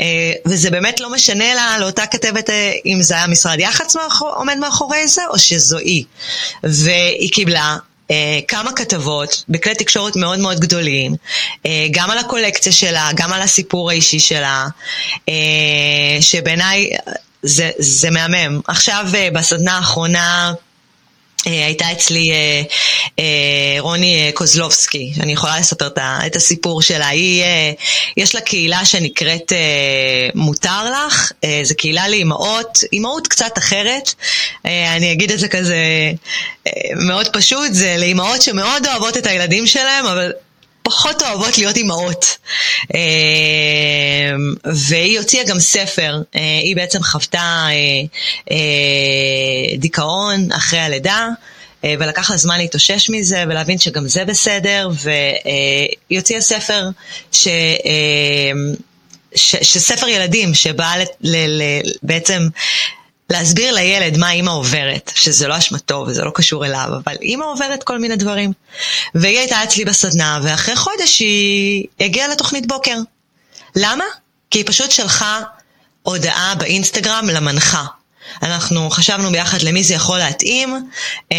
[0.00, 4.58] אה, וזה באמת לא משנה לה, לאותה כתבת אה, אם זה היה משרד יח"צ עומד
[4.58, 6.04] מאחורי זה, או שזו היא.
[6.62, 7.76] והיא קיבלה
[8.10, 8.12] Uh,
[8.48, 11.14] כמה כתבות בכלי תקשורת מאוד מאוד גדולים,
[11.90, 14.66] גם על הקולקציה שלה, גם על הסיפור האישי שלה,
[16.20, 16.90] שבעיניי
[17.42, 18.60] זה, זה מהמם.
[18.66, 20.69] עכשיו בסדנה האחרונה אה,
[21.44, 22.62] הייתה אצלי אה,
[23.18, 23.24] אה,
[23.78, 25.88] רוני קוזלובסקי, אני יכולה לספר
[26.26, 27.08] את הסיפור שלה.
[27.08, 27.44] היא,
[28.16, 29.52] יש לה קהילה שנקראת
[30.34, 34.14] מותר לך, זו קהילה לאימהות, אימהות קצת אחרת,
[34.64, 35.76] אני אגיד את זה כזה
[36.96, 40.32] מאוד פשוט, זה לאימהות שמאוד אוהבות את הילדים שלהם, אבל
[40.90, 42.38] פחות אוהבות להיות אימהות.
[42.94, 42.98] אמ,
[44.64, 47.72] והיא הוציאה גם ספר, אה, היא בעצם חוותה אה,
[48.50, 51.28] אה, דיכאון אחרי הלידה.
[51.84, 56.88] ולקח לה זמן להתאושש מזה ולהבין שגם זה בסדר, והיא הוציאה ספר
[57.32, 57.48] ש...
[59.34, 59.56] ש...
[59.62, 61.36] שספר ילדים שבא ל...
[61.36, 61.62] ל...
[62.02, 62.48] בעצם
[63.30, 67.82] להסביר לילד מה אימא עוברת, שזה לא אשמתו וזה לא קשור אליו, אבל אימא עוברת
[67.82, 68.52] כל מיני דברים.
[69.14, 72.96] והיא הייתה אצלי בסדנה, ואחרי חודש היא הגיעה לתוכנית בוקר.
[73.76, 74.04] למה?
[74.50, 75.40] כי היא פשוט שלחה
[76.02, 77.84] הודעה באינסטגרם למנחה.
[78.42, 80.88] אנחנו חשבנו ביחד למי זה יכול להתאים,
[81.32, 81.38] אה,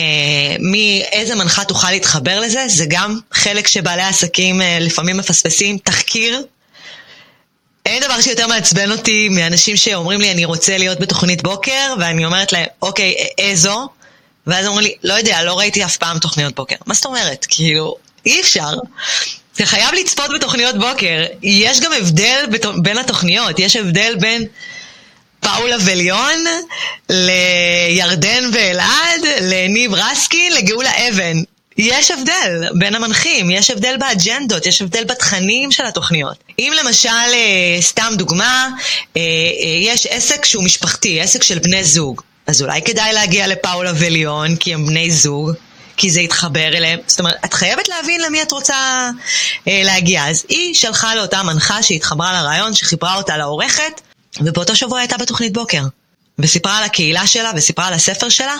[0.59, 6.43] מי, איזה מנחה תוכל להתחבר לזה, זה גם חלק שבעלי עסקים אה, לפעמים מפספסים, תחקיר.
[7.85, 12.53] אין דבר שיותר מעצבן אותי מאנשים שאומרים לי אני רוצה להיות בתוכנית בוקר, ואני אומרת
[12.53, 13.87] להם, אוקיי, איזו?
[14.47, 16.75] ואז אומרים לי, לא יודע, לא ראיתי אף פעם תוכניות בוקר.
[16.85, 17.45] מה זאת אומרת?
[17.49, 18.73] כאילו, אי אפשר.
[19.55, 21.25] אתה חייב לצפות בתוכניות בוקר.
[21.43, 22.45] יש גם הבדל
[22.81, 24.45] בין התוכניות, יש הבדל בין
[25.39, 26.45] פאולה וליון
[27.09, 31.37] לירדן ואלעד, לניב רסקין, לגאולה אבן.
[31.77, 36.37] יש הבדל בין המנחים, יש הבדל באג'נדות, יש הבדל בתכנים של התוכניות.
[36.59, 38.69] אם למשל, אה, סתם דוגמה,
[39.17, 43.91] אה, אה, יש עסק שהוא משפחתי, עסק של בני זוג, אז אולי כדאי להגיע לפאולה
[43.95, 45.51] וליון כי הם בני זוג,
[45.97, 46.99] כי זה יתחבר אליהם.
[47.07, 49.09] זאת אומרת, את חייבת להבין למי את רוצה
[49.67, 50.27] להגיע.
[50.27, 54.01] אז היא שלחה לאותה מנחה שהתחברה לרעיון, שחיברה אותה לעורכת,
[54.41, 55.81] ובאותו שבוע הייתה בתוכנית בוקר.
[56.39, 58.55] וסיפרה על הקהילה שלה, וסיפרה על הספר שלה.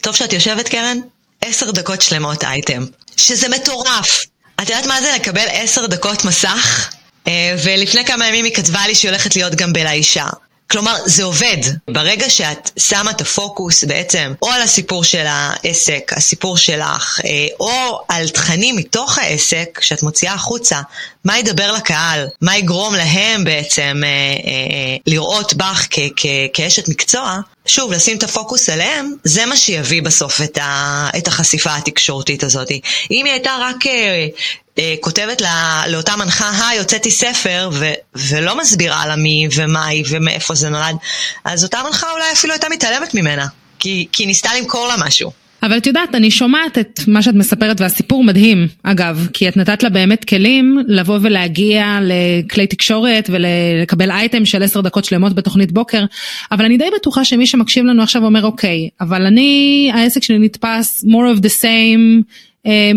[0.00, 0.98] טוב שאת יושבת, קרן?
[1.40, 2.86] עשר דקות שלמות אייטם.
[3.16, 4.24] שזה מטורף.
[4.62, 6.90] את יודעת מה זה לקבל עשר דקות מסך?
[7.26, 10.26] אה, ולפני כמה ימים היא כתבה לי שהיא הולכת להיות גם בלאישה.
[10.70, 11.56] כלומר, זה עובד.
[11.90, 18.00] ברגע שאת שמה את הפוקוס בעצם או על הסיפור של העסק, הסיפור שלך, אה, או
[18.08, 20.80] על תכנים מתוך העסק שאת מוציאה החוצה,
[21.24, 25.86] מה ידבר לקהל, מה יגרום להם בעצם אה, לראות בך
[26.52, 31.76] כאשת מקצוע, שוב, לשים את הפוקוס עליהם, זה מה שיביא בסוף את, ה- את החשיפה
[31.76, 32.68] התקשורתית הזאת.
[33.10, 34.26] אם היא הייתה רק אה,
[34.78, 40.04] אה, כותבת לה, לאותה מנחה, היי, הוצאתי ספר, ו- ולא מסבירה לה מי ומה היא
[40.08, 40.96] ומאיפה זה נולד,
[41.44, 43.46] אז אותה מנחה אולי אפילו הייתה מתעלמת ממנה,
[43.78, 45.45] כי, היא ניסתה למכור לה משהו.
[45.62, 49.82] אבל את יודעת, אני שומעת את מה שאת מספרת והסיפור מדהים, אגב, כי את נתת
[49.82, 56.04] לה באמת כלים לבוא ולהגיע לכלי תקשורת ולקבל אייטם של עשר דקות שלמות בתוכנית בוקר,
[56.52, 61.04] אבל אני די בטוחה שמי שמקשיב לנו עכשיו אומר אוקיי, אבל אני, העסק שלי נתפס
[61.04, 62.22] more of the same,
[62.66, 62.90] אה,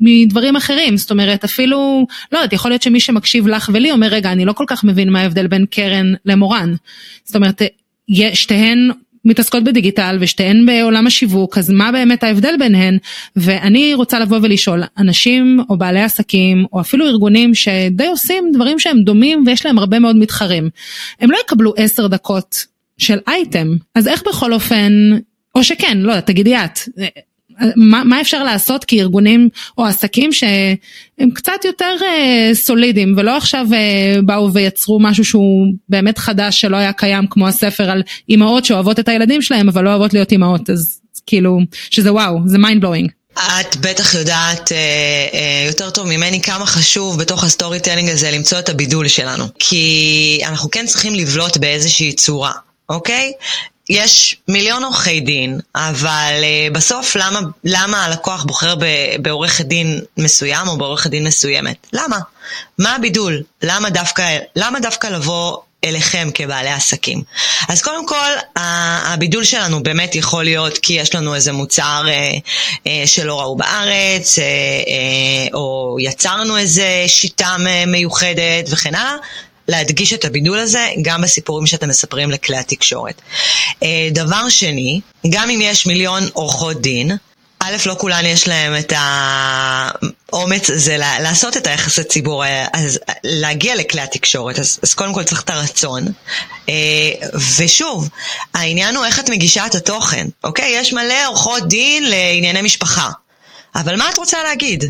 [0.00, 4.32] מדברים אחרים, זאת אומרת אפילו, לא יודעת, יכול להיות שמי שמקשיב לך ולי אומר רגע
[4.32, 6.74] אני לא כל כך מבין מה ההבדל בין קרן למורן,
[7.24, 7.62] זאת אומרת
[8.34, 8.90] שתיהן
[9.26, 12.98] מתעסקות בדיגיטל ושתיהן בעולם השיווק אז מה באמת ההבדל ביניהן?
[13.36, 19.02] ואני רוצה לבוא ולשאול אנשים או בעלי עסקים או אפילו ארגונים שדי עושים דברים שהם
[19.02, 20.68] דומים ויש להם הרבה מאוד מתחרים
[21.20, 22.66] הם לא יקבלו עשר דקות
[22.98, 23.68] של אייטם.
[23.94, 24.92] אז איך בכל אופן
[25.54, 26.78] או שכן לא תגידי את
[27.76, 34.22] מה, מה אפשר לעשות כארגונים או עסקים שהם קצת יותר אה, סולידיים ולא עכשיו אה,
[34.22, 39.08] באו ויצרו משהו שהוא באמת חדש שלא היה קיים כמו הספר על אימהות שאוהבות את
[39.08, 41.58] הילדים שלהם אבל לא אוהבות להיות אימהות אז כאילו
[41.90, 43.10] שזה וואו זה mind blowing.
[43.36, 44.76] את בטח יודעת אה,
[45.34, 49.44] אה, יותר טוב ממני כמה חשוב בתוך ה storytelling הזה למצוא את הבידול שלנו.
[49.58, 52.52] כי אנחנו כן צריכים לבלוט באיזושהי צורה,
[52.88, 53.32] אוקיי?
[53.88, 58.74] יש מיליון עורכי דין, אבל uh, בסוף למה, למה הלקוח בוחר
[59.22, 61.86] בעורכת דין מסוים או בעורכת דין מסוימת?
[61.92, 62.18] למה?
[62.78, 63.42] מה הבידול?
[63.62, 67.22] למה דווקא, למה דווקא לבוא אליכם כבעלי עסקים.
[67.68, 72.32] אז קודם כל, הבידול שלנו באמת יכול להיות כי יש לנו איזה מוצר אה,
[72.86, 79.16] אה, שלא ראו בארץ, אה, אה, או יצרנו איזה שיטה מיוחדת וכן הלאה,
[79.68, 83.20] להדגיש את הבידול הזה גם בסיפורים שאתם מספרים לכלי התקשורת.
[83.82, 85.00] אה, דבר שני,
[85.30, 87.16] גם אם יש מיליון עורכות דין,
[87.58, 93.76] א', לא כולן יש להם את האומץ הזה לעשות את היחסי ציבור, אה, אז להגיע
[93.76, 96.06] לכלי התקשורת, אז, אז קודם כל צריך את הרצון.
[96.68, 96.74] אה,
[97.58, 98.08] ושוב,
[98.54, 100.70] העניין הוא איך את מגישה את התוכן, אוקיי?
[100.70, 103.10] יש מלא עורכות דין לענייני משפחה,
[103.74, 104.84] אבל מה את רוצה להגיד?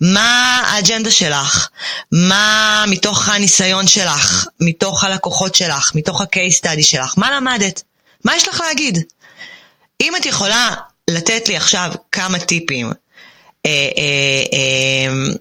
[0.00, 1.68] מה האג'נדה שלך?
[2.12, 4.46] מה מתוך הניסיון שלך?
[4.60, 5.92] מתוך הלקוחות שלך?
[5.94, 7.14] מתוך ה-case study שלך?
[7.16, 7.82] מה למדת?
[8.24, 8.98] מה יש לך להגיד?
[10.00, 10.74] אם את יכולה
[11.10, 12.86] לתת לי עכשיו כמה טיפים
[13.66, 15.34] אה, אה, אה,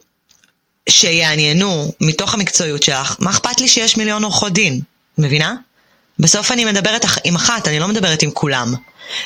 [0.89, 4.81] שיעניינו מתוך המקצועיות שלך, מה אכפת לי שיש מיליון עורכות דין?
[5.17, 5.55] מבינה?
[6.19, 8.73] בסוף אני מדברת עם אחת, אני לא מדברת עם כולם.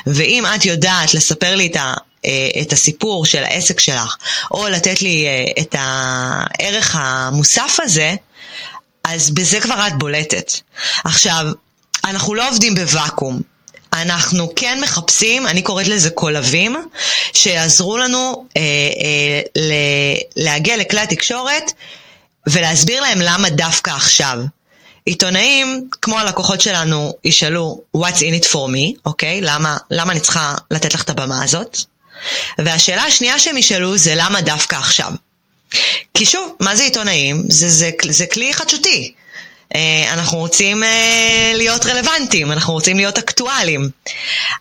[0.08, 1.76] ואם את יודעת לספר לי את
[2.62, 4.16] את הסיפור של העסק שלך,
[4.52, 8.16] או לתת לי אה, את הערך המוסף הזה,
[9.04, 10.54] אז בזה כבר את בולטת.
[11.04, 11.46] עכשיו,
[12.06, 13.42] אנחנו לא עובדים בוואקום.
[13.94, 16.86] אנחנו כן מחפשים, אני קוראת לזה קולבים,
[17.34, 21.72] שיעזרו לנו אה, אה, ל- להגיע לכלי התקשורת
[22.48, 24.40] ולהסביר להם למה דווקא עכשיו.
[25.06, 29.42] עיתונאים, כמו הלקוחות שלנו, ישאלו What's in it for me, אוקיי?
[29.42, 31.78] למה, למה אני צריכה לתת לך את הבמה הזאת?
[32.58, 35.12] והשאלה השנייה שהם ישאלו זה למה דווקא עכשיו?
[36.14, 37.44] כי שוב, מה זה עיתונאים?
[37.50, 39.14] זה, זה, זה כלי חדשותי.
[39.76, 43.90] אה, אנחנו רוצים אה, להיות רלוונטיים, אנחנו רוצים להיות אקטואליים.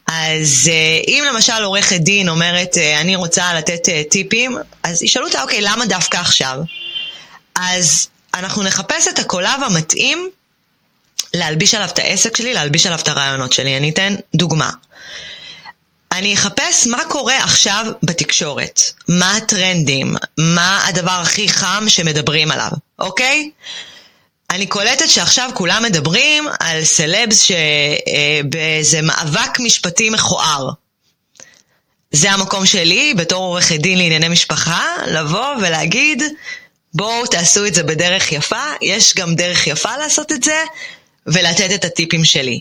[0.06, 5.60] אז אה, אם למשל עורכת דין אומרת, אני רוצה לתת טיפים, אז ישאלו אותה, אוקיי,
[5.60, 6.58] למה דווקא עכשיו?
[7.54, 10.30] אז אנחנו נחפש את הקולב המתאים
[11.34, 13.76] להלביש עליו את העסק שלי, להלביש עליו את הרעיונות שלי.
[13.76, 14.70] אני אתן דוגמה.
[16.18, 23.50] אני אחפש מה קורה עכשיו בתקשורת, מה הטרנדים, מה הדבר הכי חם שמדברים עליו, אוקיי?
[24.50, 30.70] אני קולטת שעכשיו כולם מדברים על סלבס שבאיזה מאבק משפטי מכוער.
[32.10, 36.22] זה המקום שלי, בתור עורכת דין לענייני משפחה, לבוא ולהגיד,
[36.94, 40.64] בואו תעשו את זה בדרך יפה, יש גם דרך יפה לעשות את זה,
[41.26, 42.60] ולתת את הטיפים שלי.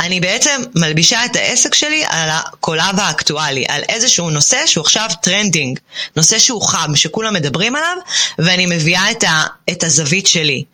[0.00, 5.78] אני בעצם מלבישה את העסק שלי על הקולב האקטואלי, על איזשהו נושא שהוא עכשיו trending,
[6.16, 7.96] נושא שהוא חם, שכולם מדברים עליו,
[8.38, 10.64] ואני מביאה את, ה, את הזווית שלי.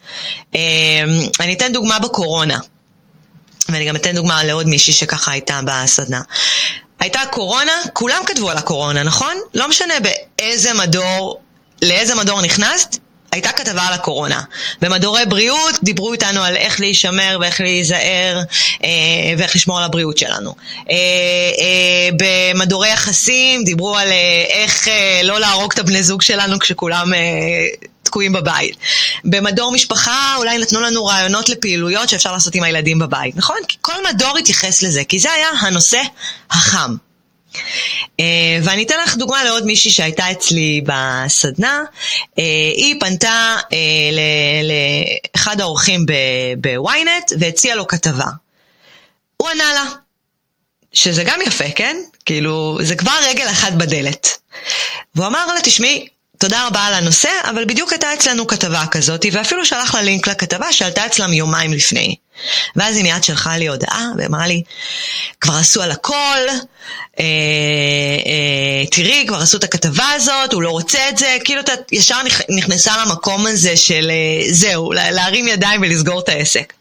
[0.54, 0.60] אמ,
[1.40, 2.58] אני אתן דוגמה בקורונה,
[3.68, 6.20] ואני גם אתן דוגמה לעוד מישהי שככה הייתה בסדנה.
[7.00, 9.36] הייתה קורונה, כולם כתבו על הקורונה, נכון?
[9.54, 11.40] לא משנה באיזה מדור,
[11.82, 12.98] לאיזה מדור נכנסת,
[13.32, 14.42] הייתה כתבה על הקורונה.
[14.80, 18.42] במדורי בריאות דיברו איתנו על איך להישמר ואיך להיזהר
[18.84, 18.90] אה,
[19.38, 20.54] ואיך לשמור על הבריאות שלנו.
[20.90, 20.94] אה,
[21.58, 22.08] אה,
[22.54, 27.14] במדורי יחסים דיברו על אה, איך אה, לא להרוג את הבני זוג שלנו כשכולם...
[27.14, 27.20] אה,
[28.02, 28.76] תקועים בבית.
[29.24, 33.56] במדור משפחה אולי נתנו לנו רעיונות לפעילויות שאפשר לעשות עם הילדים בבית, נכון?
[33.68, 36.00] כי כל מדור התייחס לזה, כי זה היה הנושא
[36.50, 36.96] החם.
[37.52, 38.24] Uh,
[38.62, 41.82] ואני אתן לך דוגמה לעוד מישהי שהייתה אצלי בסדנה.
[42.24, 42.40] Uh,
[42.76, 43.74] היא פנתה uh,
[45.34, 46.06] לאחד האורחים
[46.58, 48.26] בוויינט והציעה לו כתבה.
[49.36, 49.84] הוא ענה לה,
[50.92, 51.96] שזה גם יפה, כן?
[52.26, 54.38] כאילו, זה כבר רגל אחת בדלת.
[55.14, 56.06] והוא אמר לה, תשמעי,
[56.38, 60.72] תודה רבה על הנושא, אבל בדיוק הייתה אצלנו כתבה כזאת, ואפילו שלח לה לינק לכתבה
[60.72, 62.16] שעלתה אצלם יומיים לפני.
[62.76, 64.62] ואז היא מיד שלחה לי הודעה, ואמרה לי,
[65.40, 66.38] כבר עשו על הכל,
[67.20, 67.24] אה,
[68.26, 72.18] אה, תראי, כבר עשו את הכתבה הזאת, הוא לא רוצה את זה, כאילו אתה ישר
[72.48, 76.72] נכנסה למקום הזה של אה, זהו, להרים ידיים ולסגור את העסק.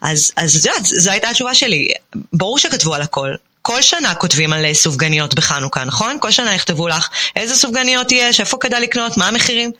[0.00, 1.88] אז, אז יודעת, זו הייתה התשובה שלי.
[2.32, 6.16] ברור שכתבו על הכל, כל שנה כותבים על סופגניות בחנוכה, נכון?
[6.20, 9.72] כל שנה יכתבו לך איזה סופגניות יש, איפה כדאי לקנות, מה המחירים.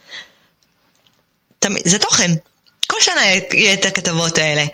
[1.85, 2.31] זה תוכן.
[2.93, 3.21] כל שנה
[3.53, 4.65] יהיה את הכתבות האלה.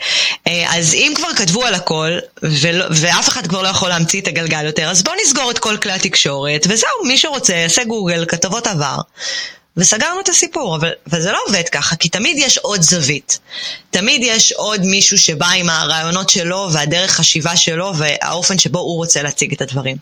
[0.47, 4.29] אה, אז אם כבר כתבו על הכל, ולא, ואף אחד כבר לא יכול להמציא את
[4.29, 8.66] הגלגל יותר, אז בואו נסגור את כל כלי התקשורת, וזהו, מי שרוצה, יעשה גוגל, כתבות
[8.66, 8.97] עבר.
[9.77, 13.39] וסגרנו את הסיפור, אבל, זה לא עובד ככה, כי תמיד יש עוד זווית.
[13.91, 19.23] תמיד יש עוד מישהו שבא עם הרעיונות שלו והדרך חשיבה שלו והאופן שבו הוא רוצה
[19.23, 19.97] להציג את הדברים.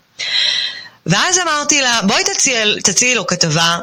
[1.05, 3.77] ואז אמרתי לה, בואי תציעי, תציע לו כתבה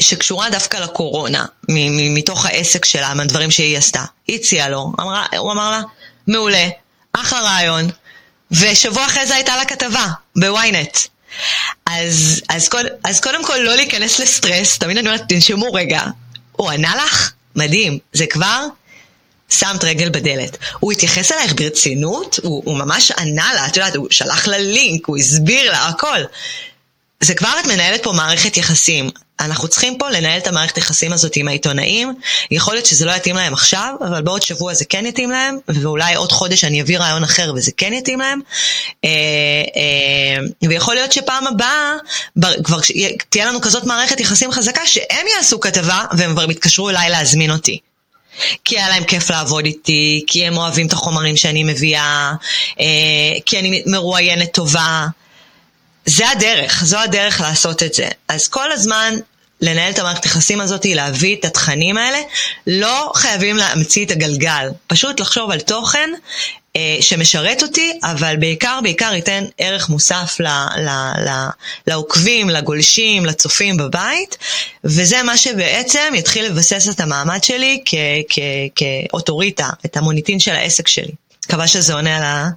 [0.00, 1.44] שקשורה דווקא לקורונה,
[2.14, 4.04] מתוך העסק שלה, מהדברים שהיא עשתה.
[4.26, 5.82] היא הציעה לו, אמרה, הוא אמר לה,
[6.26, 6.68] מעולה,
[7.12, 7.90] אחלה רעיון.
[8.50, 10.06] ושבוע אחרי זה הייתה לה כתבה,
[10.36, 10.98] בוויינט.
[11.86, 12.68] אז, אז,
[13.04, 16.02] אז קודם כל לא להיכנס לסטרס, תמיד אני אומרת, תנשמו רגע.
[16.52, 17.32] הוא ענה לך?
[17.56, 17.98] מדהים.
[18.12, 18.66] זה כבר
[19.48, 20.58] שמת רגל בדלת.
[20.80, 25.06] הוא התייחס אלייך ברצינות, הוא, הוא ממש ענה לה, את יודעת, הוא שלח לה לינק,
[25.06, 26.20] הוא הסביר לה הכל.
[27.20, 29.10] זה כבר את מנהלת פה מערכת יחסים.
[29.40, 32.14] אנחנו צריכים פה לנהל את המערכת היחסים הזאת עם העיתונאים.
[32.50, 36.14] יכול להיות שזה לא יתאים להם עכשיו, אבל בעוד שבוע זה כן יתאים להם, ואולי
[36.14, 38.40] עוד חודש אני אביא רעיון אחר וזה כן יתאים להם.
[39.04, 39.10] אה,
[39.76, 41.92] אה, ויכול להיות שפעם הבאה
[42.64, 42.78] כבר
[43.28, 47.78] תהיה לנו כזאת מערכת יחסים חזקה שהם יעשו כתבה והם כבר יתקשרו אליי להזמין אותי.
[48.64, 52.32] כי היה להם כיף לעבוד איתי, כי הם אוהבים את החומרים שאני מביאה,
[52.80, 52.86] אה,
[53.46, 55.06] כי אני מרואיינת טובה.
[56.08, 58.08] זה הדרך, זו הדרך לעשות את זה.
[58.28, 59.14] אז כל הזמן
[59.60, 62.18] לנהל את המערכת היחסים הזאת, להביא את התכנים האלה,
[62.66, 64.68] לא חייבים להמציא את הגלגל.
[64.86, 66.10] פשוט לחשוב על תוכן
[66.76, 70.46] אה, שמשרת אותי, אבל בעיקר, בעיקר ייתן ערך מוסף ל,
[70.76, 70.88] ל,
[71.28, 71.48] ל,
[71.86, 74.38] לעוקבים, לגולשים, לצופים בבית,
[74.84, 77.82] וזה מה שבעצם יתחיל לבסס את המעמד שלי
[78.74, 81.12] כאוטוריטה, את המוניטין של העסק שלי.
[81.46, 82.48] מקווה שזה עונה על ה...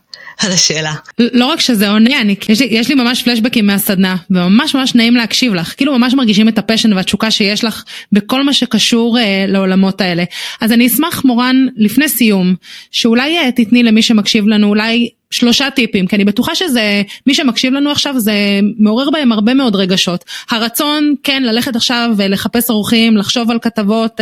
[0.44, 0.94] על השאלה.
[1.20, 5.16] לא רק שזה עונה, אני, יש, לי, יש לי ממש פלשבקים מהסדנה, וממש ממש נעים
[5.16, 10.02] להקשיב לך, כאילו ממש מרגישים את הפשן והתשוקה שיש לך בכל מה שקשור אה, לעולמות
[10.02, 10.24] האלה.
[10.62, 12.56] אז אני אשמח מורן, לפני סיום,
[12.92, 17.74] שאולי אה, תתני למי שמקשיב לנו אולי שלושה טיפים, כי אני בטוחה שזה, מי שמקשיב
[17.74, 18.34] לנו עכשיו זה
[18.78, 20.26] מעורר בהם הרבה מאוד רגשות.
[20.50, 24.20] הרצון, כן, ללכת עכשיו ולחפש אורחים, לחשוב על כתבות,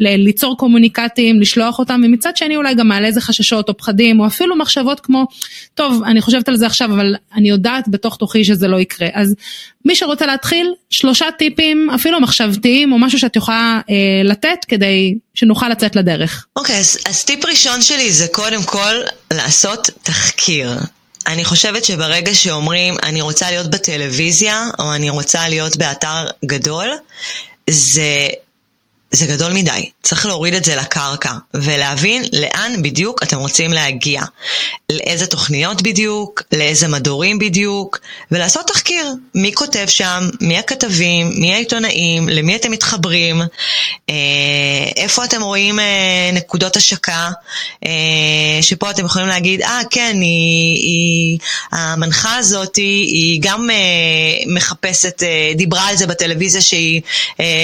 [0.00, 4.56] ליצור קומוניקטים, לשלוח אותם, ומצד שני אולי גם מעלה איזה חששות או פחדים, או אפילו
[4.56, 5.26] מחשבות כמו,
[5.74, 9.08] טוב, אני חושבת על זה עכשיו, אבל אני יודעת בתוך תוכי שזה לא יקרה.
[9.12, 9.34] אז
[9.88, 15.68] מי שרוצה להתחיל, שלושה טיפים, אפילו מחשבתיים, או משהו שאת יכולה אה, לתת כדי שנוכל
[15.68, 16.46] לצאת לדרך.
[16.56, 18.94] אוקיי, okay, אז, אז טיפ ראשון שלי זה קודם כל
[19.32, 20.78] לעשות תחקיר.
[21.26, 26.88] אני חושבת שברגע שאומרים אני רוצה להיות בטלוויזיה או אני רוצה להיות באתר גדול,
[27.70, 28.28] זה
[29.10, 34.22] זה גדול מדי, צריך להוריד את זה לקרקע ולהבין לאן בדיוק אתם רוצים להגיע,
[34.92, 37.98] לאיזה תוכניות בדיוק, לאיזה מדורים בדיוק,
[38.30, 43.42] ולעשות תחקיר, מי כותב שם, מי הכתבים, מי העיתונאים, למי אתם מתחברים,
[44.10, 44.14] אה,
[44.96, 47.30] איפה אתם רואים אה, נקודות השקה,
[47.86, 51.38] אה, שפה אתם יכולים להגיד, אה ah, כן, היא, היא,
[51.72, 53.68] המנחה הזאת היא, היא גם
[54.46, 55.22] מחפשת,
[55.54, 57.00] דיברה על זה בטלוויזיה שהיא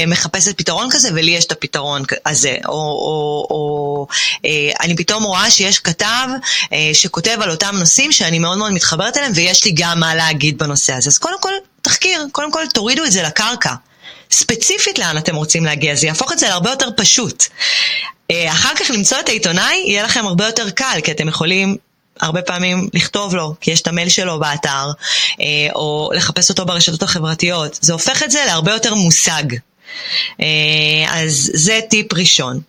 [0.07, 4.07] מחפשת פתרון כזה, ולי יש את הפתרון הזה, או, או, או
[4.45, 6.28] אה, אני פתאום רואה שיש כתב
[6.72, 10.59] אה, שכותב על אותם נושאים שאני מאוד מאוד מתחברת אליהם ויש לי גם מה להגיד
[10.59, 11.11] בנושא הזה.
[11.11, 13.74] אז קודם כל, תחקיר, קודם כל תורידו את זה לקרקע.
[14.30, 17.45] ספציפית לאן אתם רוצים להגיע, זה יהפוך את זה להרבה יותר פשוט.
[18.30, 21.76] אה, אחר כך למצוא את העיתונאי יהיה לכם הרבה יותר קל, כי אתם יכולים
[22.20, 24.87] הרבה פעמים לכתוב לו, כי יש את המייל שלו באתר,
[25.74, 27.78] או לחפש אותו ברשתות החברתיות.
[27.80, 29.45] זה הופך את זה להרבה יותר מושג.
[30.40, 30.47] אה,
[31.09, 32.61] אז זה טיפ ראשון.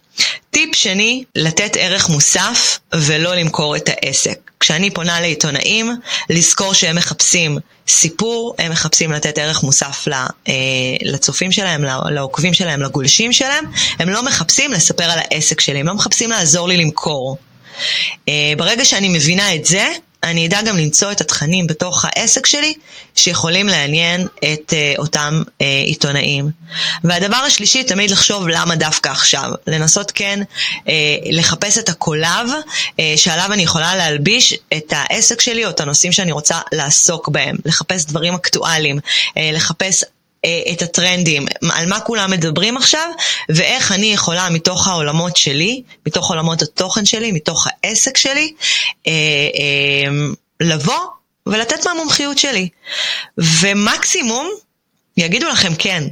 [0.52, 4.52] טיפ שני, לתת ערך מוסף ולא למכור את העסק.
[4.60, 5.92] כשאני פונה לעיתונאים,
[6.30, 7.58] לזכור שהם מחפשים
[7.88, 10.08] סיפור, הם מחפשים לתת ערך מוסף
[10.48, 10.54] אה,
[11.02, 13.66] לצופים שלהם, לעוקבים שלהם, לגולשים שלהם,
[14.00, 17.38] הם לא מחפשים לספר על העסק שלי, הם לא מחפשים לעזור לי למכור.
[18.30, 19.92] אה, ברגע שאני מבינה את זה,
[20.26, 22.74] אני אדע גם למצוא את התכנים בתוך העסק שלי
[23.16, 26.50] שיכולים לעניין את uh, אותם uh, עיתונאים.
[27.04, 29.52] והדבר השלישי, תמיד לחשוב למה דווקא עכשיו.
[29.68, 30.40] לנסות כן
[30.76, 30.90] uh,
[31.32, 32.50] לחפש את הקולב
[32.88, 37.56] uh, שעליו אני יכולה להלביש את העסק שלי או את הנושאים שאני רוצה לעסוק בהם.
[37.66, 40.04] לחפש דברים אקטואליים, uh, לחפש
[40.72, 43.10] את הטרנדים, על מה כולם מדברים עכשיו,
[43.50, 48.54] ואיך אני יכולה מתוך העולמות שלי, מתוך עולמות התוכן שלי, מתוך העסק שלי,
[49.08, 50.12] אה, אה,
[50.60, 51.00] לבוא
[51.46, 52.70] ולתת מהמומחיות שלי.
[53.38, 54.50] ומקסימום,
[55.18, 56.04] יגידו לכם כן,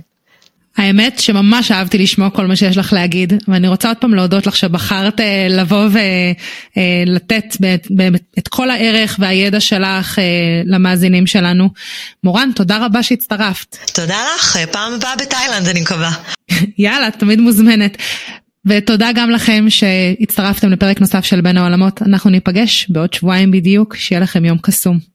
[0.77, 4.55] האמת שממש אהבתי לשמוע כל מה שיש לך להגיד ואני רוצה עוד פעם להודות לך
[4.55, 5.87] שבחרת אה, לבוא
[6.75, 10.23] ולתת אה, באמת את כל הערך והידע שלך אה,
[10.65, 11.69] למאזינים שלנו.
[12.23, 13.77] מורן תודה רבה שהצטרפת.
[13.93, 16.11] תודה לך פעם הבאה בתאילנד אני מקווה.
[16.77, 17.97] יאללה תמיד מוזמנת.
[18.65, 24.21] ותודה גם לכם שהצטרפתם לפרק נוסף של בין העולמות אנחנו ניפגש בעוד שבועיים בדיוק שיהיה
[24.21, 25.13] לכם יום קסום.